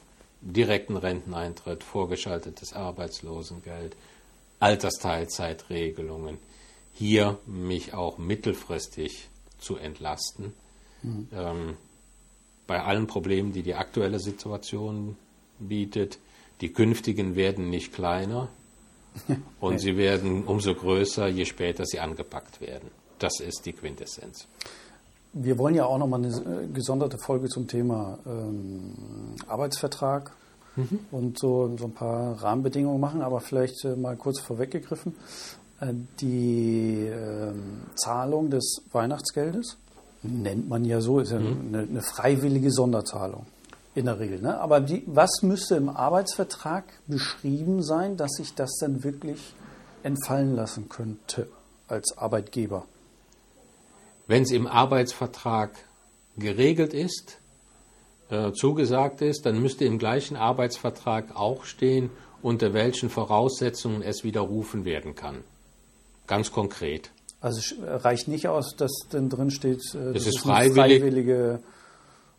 direkten 0.43 0.97
Renteneintritt, 0.97 1.84
vorgeschaltetes 1.84 2.73
Arbeitslosengeld, 2.73 3.95
Altersteilzeitregelungen, 4.60 6.38
hier 6.93 7.39
mich 7.45 7.93
auch 7.93 8.17
mittelfristig 8.17 9.29
zu 9.60 9.77
entlasten. 9.77 10.53
Mhm. 11.01 11.27
Ähm, 11.34 11.77
bei 12.67 12.82
allen 12.82 13.08
Problemen, 13.08 13.51
die 13.51 13.63
die 13.63 13.75
aktuelle 13.75 14.19
Situation 14.19 15.17
bietet, 15.60 16.19
die 16.62 16.71
künftigen 16.71 17.36
werden 17.36 17.69
nicht 17.69 17.93
kleiner 17.93 18.49
und 19.60 19.79
sie 19.79 19.97
werden 19.97 20.43
umso 20.45 20.73
größer, 20.73 21.27
je 21.27 21.45
später 21.45 21.86
sie 21.86 21.99
angepackt 21.99 22.62
werden. 22.62 22.89
Das 23.19 23.39
ist 23.39 23.65
die 23.65 23.73
Quintessenz. 23.73 24.47
Wir 25.33 25.57
wollen 25.57 25.75
ja 25.75 25.85
auch 25.85 25.97
nochmal 25.97 26.23
eine 26.23 26.35
äh, 26.35 26.67
gesonderte 26.67 27.17
Folge 27.17 27.49
zum 27.49 27.67
Thema 27.67 28.19
ähm, 28.25 28.93
Arbeitsvertrag 29.47 30.31
mhm. 30.75 30.99
und 31.11 31.39
so, 31.39 31.75
so 31.77 31.85
ein 31.85 31.93
paar 31.93 32.41
Rahmenbedingungen 32.41 32.99
machen, 32.99 33.21
aber 33.21 33.41
vielleicht 33.41 33.83
äh, 33.83 33.95
mal 33.95 34.15
kurz 34.15 34.39
vorweggegriffen. 34.39 35.15
Äh, 35.79 35.93
die 36.19 37.07
äh, 37.07 37.51
Zahlung 37.95 38.49
des 38.49 38.81
Weihnachtsgeldes 38.91 39.77
nennt 40.21 40.69
man 40.69 40.85
ja 40.85 41.01
so, 41.01 41.19
ist 41.19 41.31
ja 41.31 41.39
mhm. 41.39 41.67
eine, 41.67 41.79
eine, 41.79 42.01
freiwillige 42.01 42.71
Sonderzahlung 42.71 43.45
in 43.95 44.05
der 44.05 44.19
Regel. 44.19 44.39
Ne? 44.39 44.59
Aber 44.59 44.79
die, 44.79 45.03
was 45.07 45.41
müsste 45.41 45.75
im 45.75 45.89
Arbeitsvertrag 45.89 46.85
beschrieben 47.07 47.83
sein, 47.83 48.17
dass 48.17 48.33
sich 48.33 48.55
das 48.55 48.77
dann 48.79 49.03
wirklich 49.03 49.53
entfallen 50.03 50.55
lassen 50.55 50.89
könnte 50.89 51.47
als 51.87 52.17
Arbeitgeber? 52.17 52.85
Wenn 54.27 54.43
es 54.43 54.51
im 54.51 54.67
Arbeitsvertrag 54.67 55.71
geregelt 56.38 56.93
ist, 56.93 57.39
äh, 58.29 58.51
zugesagt 58.53 59.21
ist, 59.21 59.45
dann 59.45 59.62
müsste 59.62 59.86
im 59.86 59.99
gleichen 59.99 60.36
Arbeitsvertrag 60.36 61.36
auch 61.36 61.65
stehen, 61.65 62.09
unter 62.41 62.73
welchen 62.73 63.09
Voraussetzungen 63.09 64.01
es 64.01 64.23
widerrufen 64.23 64.86
werden 64.86 65.15
kann. 65.15 65.43
Ganz 66.27 66.51
konkret. 66.51 67.12
Also 67.41 67.59
es 67.59 67.75
reicht 68.03 68.27
nicht 68.27 68.47
aus, 68.47 68.75
dass 68.77 68.91
dann 69.09 69.29
drin 69.29 69.51
steht, 69.51 69.81
äh, 69.93 70.13
das, 70.13 70.13
das 70.13 70.27
ist, 70.27 70.39
freiwillig. 70.39 70.99
freiwillige 71.01 71.59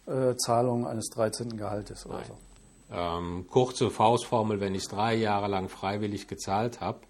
äh, 0.07 0.35
Zahlung 0.37 0.87
eines 0.87 1.11
13. 1.11 1.57
Gehaltes 1.57 2.07
oder 2.07 2.19
Nein. 2.19 2.27
so. 2.29 2.39
Ähm, 2.91 3.47
kurze 3.51 3.91
Faustformel, 3.91 4.61
wenn 4.61 4.75
ich 4.75 4.83
es 4.83 4.89
drei 4.89 5.15
Jahre 5.15 5.49
lang 5.49 5.69
freiwillig 5.69 6.29
gezahlt 6.29 6.81
habe, 6.81 7.01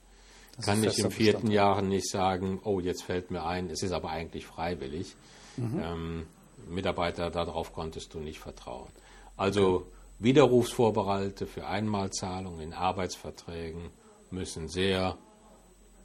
das 0.57 0.67
kann 0.67 0.85
ich 0.85 0.99
im 0.99 1.11
vierten 1.11 1.51
Jahr 1.51 1.83
nicht 1.83 2.09
sagen, 2.09 2.61
oh, 2.65 2.81
jetzt 2.81 3.03
fällt 3.03 3.31
mir 3.31 3.45
ein, 3.45 3.71
es 3.71 3.83
ist 3.83 3.93
aber 3.93 4.11
eigentlich 4.11 4.47
freiwillig. 4.47 5.17
Mhm. 5.57 5.81
Ähm, 5.83 6.27
Mitarbeiter, 6.69 7.31
darauf 7.31 7.73
konntest 7.73 8.15
du 8.15 8.21
nicht 8.21 8.39
vertrauen. 8.39 8.89
Also 9.37 9.77
okay. 9.77 9.85
Widerrufsvorbehalte 10.21 11.47
für 11.47 11.67
Einmalzahlungen 11.67 12.61
in 12.61 12.73
Arbeitsverträgen 12.73 13.91
müssen 14.31 14.69
sehr 14.69 15.19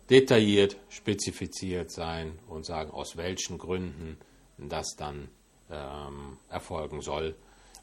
detailliert 0.09 0.77
spezifiziert 0.89 1.91
sein 1.91 2.39
und 2.47 2.65
sagen, 2.65 2.91
aus 2.91 3.15
welchen 3.15 3.57
Gründen 3.57 4.17
das 4.57 4.95
dann 4.97 5.29
ähm, 5.69 6.37
erfolgen 6.49 7.01
soll. 7.01 7.35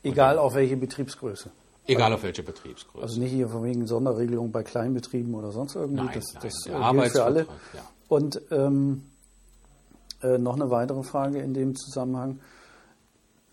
Egal 0.03 0.39
auf 0.39 0.55
welche 0.55 0.77
Betriebsgröße. 0.77 1.51
Egal 1.87 2.13
auf 2.13 2.23
welche 2.23 2.43
Betriebsgröße. 2.43 3.03
Also 3.03 3.21
nicht 3.21 3.33
hier 3.33 3.49
von 3.49 3.65
wegen 3.65 3.87
Sonderregelung 3.87 4.51
bei 4.51 4.63
Kleinbetrieben 4.63 5.35
oder 5.35 5.53
sonst 5.53 5.75
irgendwie. 5.75 6.05
Nein, 6.05 6.15
das, 6.15 6.25
nein, 6.35 6.43
das 6.43 6.65
gilt 6.65 7.13
für 7.13 7.25
alle. 7.25 7.41
Ja. 7.41 7.81
Und 8.09 8.41
ähm, 8.51 9.03
äh, 10.23 10.39
noch 10.39 10.55
eine 10.55 10.71
weitere 10.71 11.03
Frage 11.03 11.41
in 11.41 11.55
dem 11.55 11.77
Zusammenhang. 11.77 12.41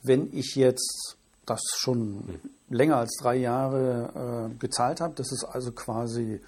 Wenn 0.02 0.30
ich 0.34 0.56
jetzt 0.56 1.18
das 1.46 1.62
schon 1.78 2.24
hm. 2.28 2.50
länger 2.70 2.98
als 2.98 3.18
drei 3.22 3.36
Jahre 3.36 4.50
äh, 4.52 4.58
gezahlt 4.60 5.02
habe, 5.02 5.14
das 5.16 5.32
ist 5.32 5.44
also 5.44 5.72
quasi 5.72 6.42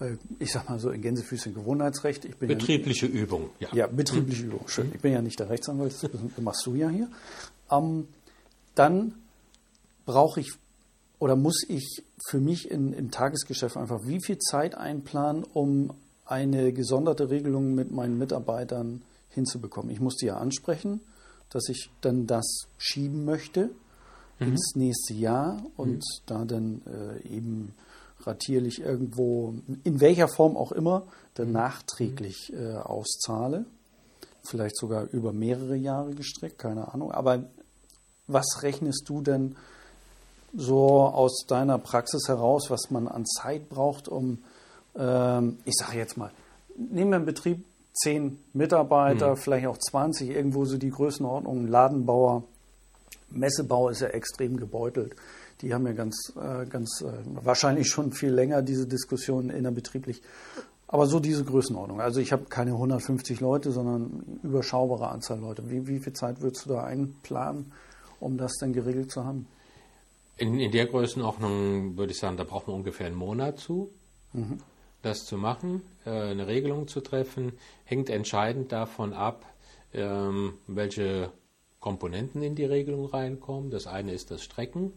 äh, 0.00 0.16
ich 0.38 0.52
sag 0.52 0.68
mal 0.68 0.78
so 0.78 0.90
in 0.90 1.02
Gänsefüßchen 1.02 1.54
Gewohnheitsrecht. 1.54 2.24
Ich 2.24 2.36
bin 2.36 2.48
betriebliche 2.48 3.06
ja, 3.06 3.12
Übung, 3.12 3.50
ja. 3.60 3.68
Ja, 3.72 3.86
betriebliche 3.86 4.44
mhm. 4.44 4.50
Übung, 4.50 4.68
schön. 4.68 4.90
Ich 4.94 5.00
bin 5.00 5.12
ja 5.12 5.22
nicht 5.22 5.38
der 5.38 5.50
Rechtsanwalt, 5.50 5.92
das 6.02 6.10
machst 6.40 6.66
du 6.66 6.74
ja 6.74 6.88
hier. 6.88 7.08
Ähm, 7.70 8.08
dann 8.74 9.14
brauche 10.06 10.40
ich 10.40 10.52
oder 11.20 11.36
muss 11.36 11.62
ich 11.68 12.02
für 12.26 12.40
mich 12.40 12.68
in, 12.70 12.92
im 12.92 13.10
Tagesgeschäft 13.12 13.76
einfach 13.76 14.00
wie 14.04 14.20
viel 14.20 14.38
Zeit 14.38 14.74
einplanen, 14.74 15.44
um 15.44 15.92
eine 16.24 16.72
gesonderte 16.72 17.30
Regelung 17.30 17.74
mit 17.74 17.92
meinen 17.92 18.18
Mitarbeitern 18.18 19.02
hinzubekommen. 19.28 19.90
Ich 19.90 20.00
muss 20.00 20.16
die 20.16 20.26
ja 20.26 20.38
ansprechen, 20.38 21.00
dass 21.50 21.68
ich 21.68 21.90
dann 22.00 22.26
das 22.26 22.62
schieben 22.78 23.24
möchte 23.24 23.70
mhm. 24.38 24.48
ins 24.48 24.74
nächste 24.74 25.12
Jahr 25.12 25.62
und 25.76 25.96
mhm. 25.96 26.00
da 26.26 26.44
dann 26.46 26.82
äh, 26.86 27.28
eben 27.28 27.74
ratierlich 28.20 28.80
irgendwo, 28.80 29.54
in 29.84 30.00
welcher 30.00 30.28
Form 30.28 30.56
auch 30.56 30.72
immer, 30.72 31.06
dann 31.34 31.48
mhm. 31.48 31.52
nachträglich 31.52 32.52
äh, 32.54 32.76
auszahle. 32.76 33.66
Vielleicht 34.42 34.76
sogar 34.76 35.04
über 35.10 35.34
mehrere 35.34 35.76
Jahre 35.76 36.14
gestreckt, 36.14 36.58
keine 36.58 36.94
Ahnung. 36.94 37.12
Aber 37.12 37.44
was 38.26 38.62
rechnest 38.62 39.06
du 39.06 39.20
denn 39.20 39.56
so 40.54 41.02
aus 41.02 41.44
deiner 41.46 41.78
Praxis 41.78 42.28
heraus, 42.28 42.70
was 42.70 42.90
man 42.90 43.08
an 43.08 43.26
Zeit 43.26 43.68
braucht, 43.68 44.08
um, 44.08 44.38
ähm, 44.96 45.58
ich 45.64 45.74
sage 45.74 45.98
jetzt 45.98 46.16
mal, 46.16 46.30
nehmen 46.76 47.10
wir 47.10 47.16
einen 47.16 47.26
Betrieb, 47.26 47.64
zehn 47.92 48.38
Mitarbeiter, 48.52 49.32
mhm. 49.32 49.36
vielleicht 49.36 49.66
auch 49.66 49.78
20, 49.78 50.30
irgendwo 50.30 50.64
so 50.64 50.78
die 50.78 50.90
Größenordnung, 50.90 51.66
Ladenbauer, 51.66 52.44
Messebau 53.30 53.88
ist 53.88 54.00
ja 54.00 54.08
extrem 54.08 54.56
gebeutelt. 54.56 55.14
Die 55.60 55.74
haben 55.74 55.86
ja 55.86 55.92
ganz, 55.92 56.32
äh, 56.36 56.66
ganz 56.66 57.02
äh, 57.02 57.12
wahrscheinlich 57.44 57.88
schon 57.88 58.12
viel 58.12 58.32
länger 58.32 58.62
diese 58.62 58.86
Diskussion 58.86 59.50
innerbetrieblich. 59.50 60.22
Aber 60.88 61.06
so 61.06 61.20
diese 61.20 61.44
Größenordnung. 61.44 62.00
Also 62.00 62.20
ich 62.20 62.32
habe 62.32 62.46
keine 62.46 62.72
150 62.72 63.40
Leute, 63.40 63.70
sondern 63.70 64.40
überschaubare 64.42 65.08
Anzahl 65.08 65.38
Leute. 65.38 65.70
Wie, 65.70 65.86
wie 65.86 66.00
viel 66.00 66.12
Zeit 66.14 66.40
würdest 66.40 66.64
du 66.64 66.70
da 66.70 66.82
einplanen, 66.82 67.72
um 68.18 68.36
das 68.36 68.56
dann 68.58 68.72
geregelt 68.72 69.12
zu 69.12 69.24
haben? 69.24 69.46
In, 70.40 70.58
in 70.58 70.72
der 70.72 70.86
Größenordnung 70.86 71.96
würde 71.96 72.12
ich 72.12 72.18
sagen, 72.18 72.36
da 72.36 72.44
braucht 72.44 72.66
man 72.66 72.76
ungefähr 72.76 73.06
einen 73.06 73.16
Monat 73.16 73.58
zu. 73.58 73.92
Mhm. 74.32 74.58
Das 75.02 75.24
zu 75.24 75.36
machen, 75.36 75.82
äh, 76.04 76.10
eine 76.10 76.46
Regelung 76.46 76.88
zu 76.88 77.00
treffen, 77.00 77.52
hängt 77.84 78.10
entscheidend 78.10 78.72
davon 78.72 79.12
ab, 79.12 79.44
ähm, 79.92 80.54
welche 80.66 81.30
Komponenten 81.78 82.42
in 82.42 82.54
die 82.54 82.64
Regelung 82.64 83.06
reinkommen. 83.06 83.70
Das 83.70 83.86
eine 83.86 84.12
ist 84.12 84.30
das 84.30 84.42
Strecken, 84.42 84.92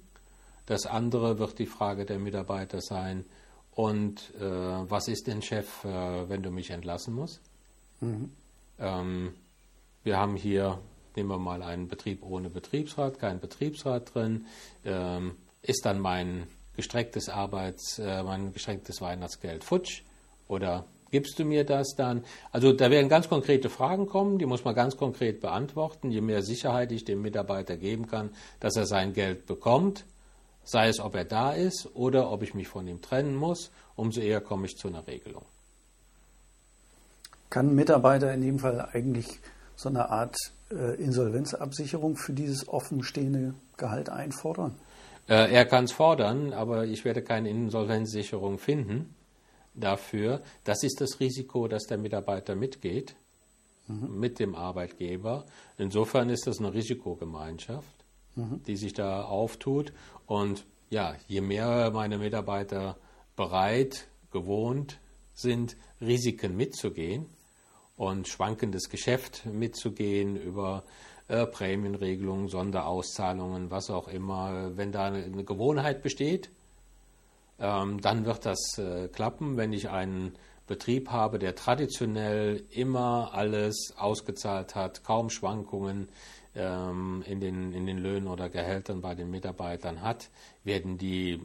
das 0.65 0.85
andere 0.85 1.39
wird 1.39 1.59
die 1.59 1.65
Frage 1.65 2.05
der 2.05 2.19
Mitarbeiter 2.19 2.81
sein, 2.81 3.25
und 3.75 4.33
äh, 4.35 4.41
was 4.41 5.07
ist 5.07 5.27
denn 5.27 5.41
Chef, 5.41 5.83
äh, 5.83 6.29
wenn 6.29 6.43
du 6.43 6.51
mich 6.51 6.69
entlassen 6.69 7.15
musst? 7.15 7.41
Mhm. 8.01 8.31
Ähm, 8.79 9.33
wir 10.03 10.17
haben 10.17 10.35
hier 10.35 10.79
Nehmen 11.15 11.29
wir 11.29 11.37
mal 11.37 11.61
einen 11.61 11.87
Betrieb 11.87 12.23
ohne 12.23 12.49
Betriebsrat, 12.49 13.19
kein 13.19 13.39
Betriebsrat 13.39 14.13
drin. 14.13 14.45
Ähm, 14.85 15.35
ist 15.61 15.85
dann 15.85 15.99
mein 15.99 16.47
gestrecktes 16.75 17.29
Arbeits, 17.29 17.99
äh, 17.99 18.23
mein 18.23 18.53
gestrecktes 18.53 19.01
Weihnachtsgeld 19.01 19.63
futsch? 19.63 20.03
Oder 20.47 20.85
gibst 21.11 21.37
du 21.39 21.45
mir 21.45 21.63
das 21.63 21.95
dann? 21.95 22.23
Also 22.51 22.73
da 22.73 22.89
werden 22.89 23.09
ganz 23.09 23.29
konkrete 23.29 23.69
Fragen 23.69 24.07
kommen, 24.07 24.39
die 24.39 24.45
muss 24.45 24.65
man 24.65 24.75
ganz 24.75 24.97
konkret 24.97 25.39
beantworten. 25.39 26.11
Je 26.11 26.21
mehr 26.21 26.41
Sicherheit 26.41 26.91
ich 26.91 27.05
dem 27.05 27.21
Mitarbeiter 27.21 27.77
geben 27.77 28.07
kann, 28.07 28.31
dass 28.59 28.75
er 28.75 28.85
sein 28.85 29.13
Geld 29.13 29.45
bekommt, 29.45 30.05
sei 30.63 30.87
es, 30.87 30.99
ob 30.99 31.15
er 31.15 31.25
da 31.25 31.53
ist 31.53 31.89
oder 31.93 32.31
ob 32.31 32.41
ich 32.41 32.53
mich 32.53 32.67
von 32.67 32.87
ihm 32.87 33.01
trennen 33.01 33.35
muss, 33.35 33.71
umso 33.95 34.21
eher 34.21 34.41
komme 34.41 34.65
ich 34.65 34.77
zu 34.77 34.87
einer 34.87 35.05
Regelung. 35.07 35.45
Kann 37.49 37.69
ein 37.69 37.75
Mitarbeiter 37.75 38.33
in 38.33 38.41
dem 38.41 38.59
Fall 38.59 38.89
eigentlich 38.93 39.39
so 39.75 39.89
eine 39.89 40.09
Art 40.09 40.35
Insolvenzabsicherung 40.95 42.15
für 42.15 42.33
dieses 42.33 42.67
offenstehende 42.67 43.53
Gehalt 43.77 44.09
einfordern? 44.09 44.75
Äh, 45.27 45.53
er 45.53 45.65
kann 45.65 45.85
es 45.85 45.91
fordern, 45.91 46.53
aber 46.53 46.85
ich 46.85 47.05
werde 47.05 47.21
keine 47.21 47.49
Insolvenzsicherung 47.49 48.57
finden 48.57 49.15
dafür. 49.73 50.41
Das 50.63 50.83
ist 50.83 51.01
das 51.01 51.19
Risiko, 51.19 51.67
dass 51.67 51.83
der 51.83 51.97
Mitarbeiter 51.97 52.55
mitgeht 52.55 53.15
mhm. 53.87 54.19
mit 54.19 54.39
dem 54.39 54.55
Arbeitgeber. 54.55 55.45
Insofern 55.77 56.29
ist 56.29 56.47
das 56.47 56.59
eine 56.59 56.73
Risikogemeinschaft, 56.73 58.05
mhm. 58.35 58.61
die 58.67 58.75
sich 58.75 58.93
da 58.93 59.23
auftut. 59.23 59.93
Und 60.25 60.65
ja, 60.89 61.15
je 61.27 61.41
mehr 61.41 61.91
meine 61.91 62.17
Mitarbeiter 62.17 62.97
bereit, 63.35 64.07
gewohnt 64.31 64.99
sind, 65.33 65.75
Risiken 66.01 66.55
mitzugehen, 66.55 67.27
und 68.05 68.27
schwankendes 68.27 68.89
Geschäft 68.89 69.45
mitzugehen 69.45 70.35
über 70.35 70.83
äh, 71.27 71.45
Prämienregelungen, 71.45 72.47
Sonderauszahlungen, 72.47 73.71
was 73.71 73.89
auch 73.89 74.07
immer. 74.07 74.75
Wenn 74.75 74.91
da 74.91 75.05
eine 75.05 75.43
Gewohnheit 75.43 76.01
besteht, 76.03 76.49
ähm, 77.59 78.01
dann 78.01 78.25
wird 78.25 78.45
das 78.45 78.77
äh, 78.77 79.07
klappen. 79.07 79.57
Wenn 79.57 79.73
ich 79.73 79.89
einen 79.89 80.33
Betrieb 80.67 81.09
habe, 81.09 81.39
der 81.39 81.55
traditionell 81.55 82.63
immer 82.69 83.33
alles 83.33 83.93
ausgezahlt 83.97 84.75
hat, 84.75 85.03
kaum 85.03 85.29
Schwankungen 85.29 86.09
ähm, 86.55 87.23
in, 87.25 87.39
den, 87.39 87.73
in 87.73 87.85
den 87.85 87.97
Löhnen 87.97 88.27
oder 88.27 88.49
Gehältern 88.49 89.01
bei 89.01 89.15
den 89.15 89.29
Mitarbeitern 89.29 90.01
hat, 90.01 90.29
werden 90.63 90.97
die 90.97 91.41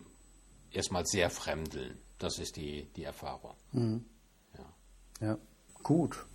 erstmal 0.70 1.06
sehr 1.06 1.30
fremdeln. 1.30 1.98
Das 2.18 2.38
ist 2.38 2.56
die, 2.56 2.88
die 2.96 3.04
Erfahrung. 3.04 3.54
Mhm. 3.72 4.04
Ja. 4.56 5.26
ja, 5.28 5.38
gut. 5.82 6.26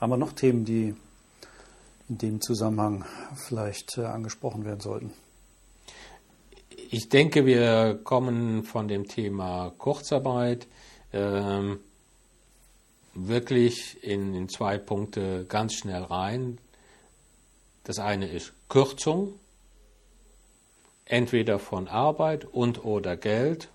Haben 0.00 0.12
wir 0.12 0.16
noch 0.16 0.32
Themen, 0.32 0.64
die 0.64 0.94
in 2.08 2.16
dem 2.16 2.40
Zusammenhang 2.40 3.04
vielleicht 3.34 3.98
äh, 3.98 4.06
angesprochen 4.06 4.64
werden 4.64 4.80
sollten? 4.80 5.12
Ich 6.90 7.10
denke, 7.10 7.44
wir 7.44 8.00
kommen 8.02 8.64
von 8.64 8.88
dem 8.88 9.08
Thema 9.08 9.74
Kurzarbeit 9.76 10.66
ähm, 11.12 11.80
wirklich 13.12 14.02
in, 14.02 14.34
in 14.34 14.48
zwei 14.48 14.78
Punkte 14.78 15.44
ganz 15.46 15.74
schnell 15.74 16.02
rein. 16.02 16.56
Das 17.84 17.98
eine 17.98 18.26
ist 18.26 18.54
Kürzung, 18.70 19.34
entweder 21.04 21.58
von 21.58 21.88
Arbeit 21.88 22.46
und 22.46 22.86
oder 22.86 23.18
Geld, 23.18 23.68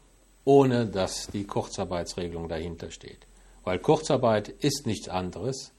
ohne 0.44 0.88
dass 0.88 1.28
die 1.28 1.46
Kurzarbeitsregelung 1.46 2.50
dahinter 2.50 2.90
steht. 2.90 3.28
Weil 3.64 3.78
Kurzarbeit 3.78 4.50
ist 4.50 4.88
nichts 4.88 5.08
anderes 5.08 5.72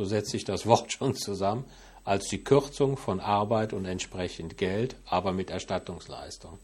so 0.00 0.06
setzt 0.06 0.30
sich 0.30 0.44
das 0.44 0.66
Wort 0.66 0.92
schon 0.92 1.14
zusammen, 1.14 1.64
als 2.04 2.28
die 2.28 2.42
Kürzung 2.42 2.96
von 2.96 3.20
Arbeit 3.20 3.74
und 3.74 3.84
entsprechend 3.84 4.56
Geld, 4.56 4.96
aber 5.04 5.32
mit 5.32 5.50
Erstattungsleistung. 5.50 6.58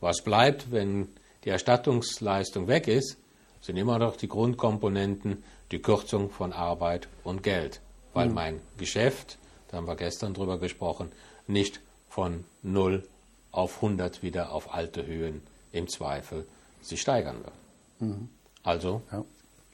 Was 0.00 0.22
bleibt, 0.22 0.70
wenn 0.70 1.08
die 1.44 1.48
Erstattungsleistung 1.48 2.68
weg 2.68 2.86
ist, 2.86 3.16
sind 3.60 3.76
immer 3.76 3.98
noch 3.98 4.16
die 4.16 4.28
Grundkomponenten, 4.28 5.42
die 5.72 5.80
Kürzung 5.80 6.30
von 6.30 6.52
Arbeit 6.52 7.08
und 7.24 7.42
Geld. 7.42 7.80
Weil 8.14 8.28
mhm. 8.28 8.34
mein 8.34 8.60
Geschäft, 8.78 9.38
da 9.68 9.78
haben 9.78 9.88
wir 9.88 9.96
gestern 9.96 10.34
drüber 10.34 10.58
gesprochen, 10.58 11.10
nicht 11.48 11.80
von 12.08 12.44
0 12.62 13.02
auf 13.50 13.76
100 13.82 14.22
wieder 14.22 14.52
auf 14.52 14.72
alte 14.72 15.04
Höhen 15.04 15.42
im 15.72 15.88
Zweifel 15.88 16.46
sich 16.82 17.00
steigern 17.00 17.38
wird. 17.42 17.54
Mhm. 17.98 18.28
Also 18.62 19.02
ja. 19.10 19.24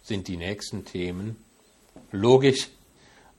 sind 0.03 0.29
die 0.29 0.39
nächsten 0.39 0.87
Themen 0.87 1.37
logisch 2.11 2.69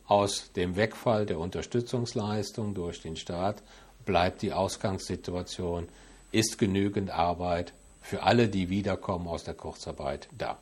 aus 0.08 0.52
dem 0.56 0.76
Wegfall 0.76 1.26
der 1.26 1.40
Unterstützungsleistung 1.40 2.74
durch 2.74 3.02
den 3.02 3.16
Staat 3.16 3.64
bleibt 4.06 4.42
die 4.42 4.52
Ausgangssituation, 4.52 5.88
ist 6.32 6.58
genügend 6.58 7.12
Arbeit 7.12 7.72
für 8.02 8.24
alle, 8.24 8.50
die 8.50 8.70
wiederkommen 8.70 9.28
aus 9.28 9.46
der 9.46 9.54
Kurzarbeit 9.54 10.28
da. 10.38 10.58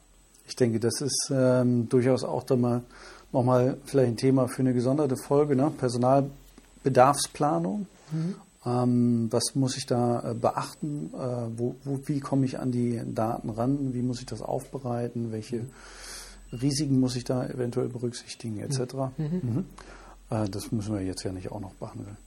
Ich 0.47 0.55
denke, 0.55 0.79
das 0.79 1.01
ist 1.01 1.31
ähm, 1.33 1.89
durchaus 1.89 2.23
auch 2.23 2.43
da 2.43 2.55
mal 2.55 2.83
nochmal 3.31 3.77
vielleicht 3.85 4.09
ein 4.09 4.17
Thema 4.17 4.47
für 4.47 4.61
eine 4.61 4.73
gesonderte 4.73 5.17
Folge, 5.17 5.55
ne? 5.55 5.71
Personalbedarfsplanung. 5.75 7.87
Mhm. 8.11 8.35
Ähm, 8.63 9.27
was 9.31 9.55
muss 9.55 9.75
ich 9.77 9.87
da 9.87 10.31
äh, 10.31 10.35
beachten? 10.35 11.11
Äh, 11.15 11.47
wo, 11.57 11.73
wo, 11.83 11.99
wie 12.05 12.19
komme 12.19 12.45
ich 12.45 12.59
an 12.59 12.71
die 12.71 13.01
Daten 13.05 13.49
ran? 13.49 13.91
Wie 13.93 14.03
muss 14.03 14.19
ich 14.19 14.27
das 14.27 14.43
aufbereiten? 14.43 15.31
Welche 15.31 15.55
mhm 15.57 15.71
Risiken 16.51 16.99
muss 16.99 17.15
ich 17.15 17.23
da 17.23 17.45
eventuell 17.45 17.87
berücksichtigen, 17.87 18.59
etc. 18.59 18.93
Mhm. 19.17 19.25
Mhm. 19.41 19.65
Äh, 20.29 20.49
das 20.49 20.71
müssen 20.71 20.93
wir 20.93 21.01
jetzt 21.01 21.23
ja 21.23 21.31
nicht 21.31 21.51
auch 21.51 21.59
noch 21.59 21.73
behandeln. 21.73 22.17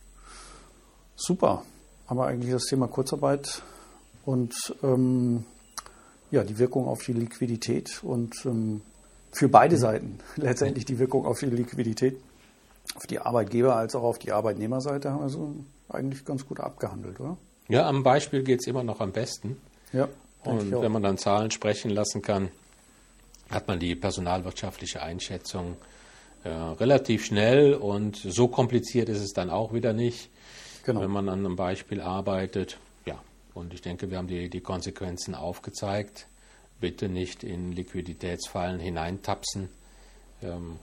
Super. 1.17 1.63
Aber 2.07 2.27
eigentlich 2.27 2.53
das 2.53 2.65
Thema 2.65 2.87
Kurzarbeit 2.89 3.63
und 4.25 4.55
ähm, 4.83 5.45
ja, 6.31 6.45
die 6.45 6.59
Wirkung 6.59 6.87
auf 6.87 7.03
die 7.05 7.13
Liquidität 7.13 8.03
und 8.03 8.35
ähm, 8.45 8.83
für 9.33 9.49
beide 9.49 9.77
mhm. 9.77 9.81
Seiten 9.81 10.19
letztendlich 10.37 10.85
die 10.85 10.99
Wirkung 10.99 11.27
auf 11.27 11.41
die 11.41 11.47
Liquidität, 11.47 12.17
auf 12.95 13.07
die 13.07 13.19
Arbeitgeber 13.19 13.77
als 13.77 13.95
auch 13.95 14.03
auf 14.03 14.19
die 14.19 14.33
Arbeitnehmerseite 14.33 15.11
haben 15.11 15.23
wir 15.23 15.29
so 15.29 15.55
eigentlich 15.89 16.25
ganz 16.25 16.47
gut 16.47 16.61
abgehandelt, 16.61 17.21
oder? 17.21 17.37
Ja, 17.69 17.89
am 17.89 18.03
Beispiel 18.03 18.43
geht 18.43 18.61
es 18.61 18.67
immer 18.67 18.85
noch 18.85 19.01
am 19.01 19.13
besten. 19.13 19.57
Ja. 19.93 20.09
Und 20.45 20.71
wenn 20.71 20.93
man 20.93 21.03
dann 21.03 21.17
Zahlen 21.17 21.51
sprechen 21.51 21.91
lassen 21.91 22.21
kann, 22.21 22.51
hat 23.55 23.69
man 23.69 23.79
die 23.79 23.95
personalwirtschaftliche 23.95 25.03
Einschätzung 25.03 25.77
äh, 26.45 26.49
relativ 26.49 27.25
schnell 27.25 27.75
und 27.75 28.17
so 28.17 28.49
kompliziert 28.49 29.09
ist 29.09 29.21
es 29.21 29.33
dann 29.33 29.49
auch 29.49 29.73
wieder 29.73 29.93
nicht, 29.93 30.29
genau. 30.85 31.01
wenn 31.01 31.11
man 31.11 31.29
an 31.29 31.39
einem 31.39 31.57
Beispiel 31.57 32.01
arbeitet. 32.01 32.79
Ja, 33.07 33.19
und 33.55 33.73
ich 33.73 33.81
denke, 33.81 34.11
wir 34.11 34.19
haben 34.19 34.29
die, 34.29 34.51
die 34.51 34.61
Konsequenzen 34.61 35.35
aufgezeigt. 35.35 36.27
Bitte 36.81 37.09
nicht 37.09 37.45
in 37.45 37.73
Liquiditätsfallen 37.73 38.79
hineintapsen, 38.79 39.71
ähm, 40.43 40.77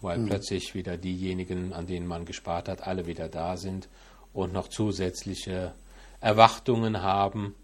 weil 0.00 0.18
mhm. 0.18 0.26
plötzlich 0.26 0.74
wieder 0.74 0.96
diejenigen, 0.96 1.72
an 1.72 1.86
denen 1.86 2.06
man 2.06 2.24
gespart 2.24 2.68
hat, 2.68 2.86
alle 2.86 3.06
wieder 3.06 3.28
da 3.28 3.56
sind 3.56 3.88
und 4.32 4.52
noch 4.52 4.68
zusätzliche 4.68 5.72
Erwartungen 6.20 7.02
haben 7.02 7.54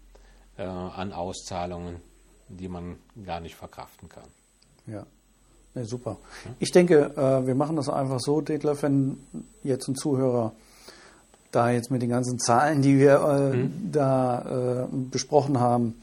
äh, 0.57 0.63
an 0.63 1.11
Auszahlungen, 1.11 1.97
die 2.49 2.67
man 2.67 2.95
gar 3.25 3.39
nicht 3.39 3.55
verkraften 3.55 4.09
kann. 4.09 4.27
Ja. 4.85 5.05
Nee, 5.77 5.83
super. 5.83 6.17
Ich 6.59 6.71
denke, 6.71 7.11
äh, 7.15 7.45
wir 7.45 7.53
machen 7.53 7.75
das 7.75 7.87
einfach 7.87 8.19
so, 8.19 8.41
Detlef, 8.41 8.81
wenn 8.81 9.17
jetzt 9.63 9.87
ein 9.87 9.95
Zuhörer 9.95 10.53
da 11.51 11.69
jetzt 11.69 11.91
mit 11.91 12.01
den 12.01 12.09
ganzen 12.09 12.39
Zahlen, 12.39 12.81
die 12.81 12.97
wir 12.97 13.21
äh, 13.21 13.57
mhm. 13.57 13.91
da 13.91 14.85
äh, 14.85 14.87
besprochen 14.91 15.59
haben, 15.59 15.95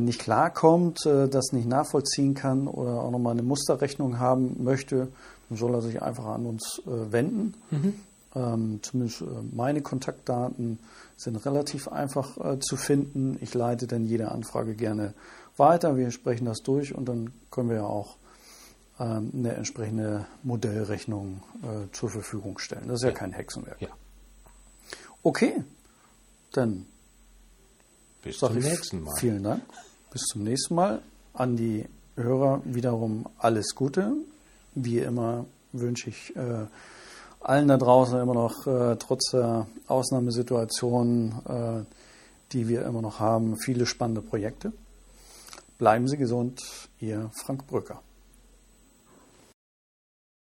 nicht 0.00 0.18
klarkommt, 0.18 1.06
das 1.06 1.52
nicht 1.52 1.68
nachvollziehen 1.68 2.34
kann 2.34 2.66
oder 2.66 3.02
auch 3.02 3.12
nochmal 3.12 3.34
eine 3.34 3.44
Musterrechnung 3.44 4.18
haben 4.18 4.64
möchte, 4.64 5.06
dann 5.48 5.58
soll 5.58 5.74
er 5.74 5.80
sich 5.80 6.02
einfach 6.02 6.24
an 6.24 6.44
uns 6.44 6.82
wenden. 6.84 7.54
Mhm. 7.70 7.94
Ähm, 8.34 8.80
zumindest 8.82 9.22
meine 9.52 9.82
Kontaktdaten 9.82 10.80
sind 11.16 11.36
relativ 11.36 11.86
einfach 11.86 12.58
zu 12.58 12.74
finden. 12.76 13.38
Ich 13.40 13.54
leite 13.54 13.86
dann 13.86 14.06
jede 14.06 14.32
Anfrage 14.32 14.74
gerne 14.74 15.14
weiter. 15.58 15.96
Wir 15.96 16.10
sprechen 16.10 16.44
das 16.44 16.62
durch 16.62 16.94
und 16.94 17.06
dann 17.06 17.32
können 17.50 17.68
wir 17.68 17.76
ja 17.76 17.84
auch 17.84 18.16
ähm, 18.98 19.30
eine 19.34 19.54
entsprechende 19.54 20.26
Modellrechnung 20.42 21.42
äh, 21.62 21.92
zur 21.92 22.10
Verfügung 22.10 22.58
stellen. 22.58 22.88
Das 22.88 22.96
ist 22.96 23.02
ja, 23.02 23.10
ja 23.10 23.14
kein 23.14 23.32
Hexenwerk. 23.32 23.80
Ja. 23.80 23.88
Okay, 25.22 25.64
dann 26.52 26.86
bis 28.22 28.38
zum 28.38 28.54
nächsten 28.54 29.02
Mal. 29.02 29.14
Vielen 29.18 29.42
Dank. 29.42 29.62
Bis 30.10 30.22
zum 30.22 30.42
nächsten 30.44 30.74
Mal. 30.74 31.02
An 31.34 31.56
die 31.56 31.84
Hörer 32.16 32.62
wiederum 32.64 33.26
alles 33.38 33.74
Gute. 33.74 34.12
Wie 34.74 34.98
immer 34.98 35.44
wünsche 35.72 36.08
ich 36.10 36.34
äh, 36.34 36.66
allen 37.40 37.68
da 37.68 37.76
draußen 37.76 38.18
immer 38.20 38.34
noch, 38.34 38.66
äh, 38.66 38.96
trotz 38.96 39.30
der 39.30 39.66
Ausnahmesituation, 39.86 41.34
äh, 41.46 41.94
die 42.52 42.68
wir 42.68 42.84
immer 42.86 43.02
noch 43.02 43.20
haben, 43.20 43.56
viele 43.58 43.86
spannende 43.86 44.22
Projekte. 44.22 44.72
Bleiben 45.78 46.08
Sie 46.08 46.16
gesund, 46.16 46.62
Ihr 47.00 47.30
Frank 47.44 47.66
Brücker. 47.66 48.02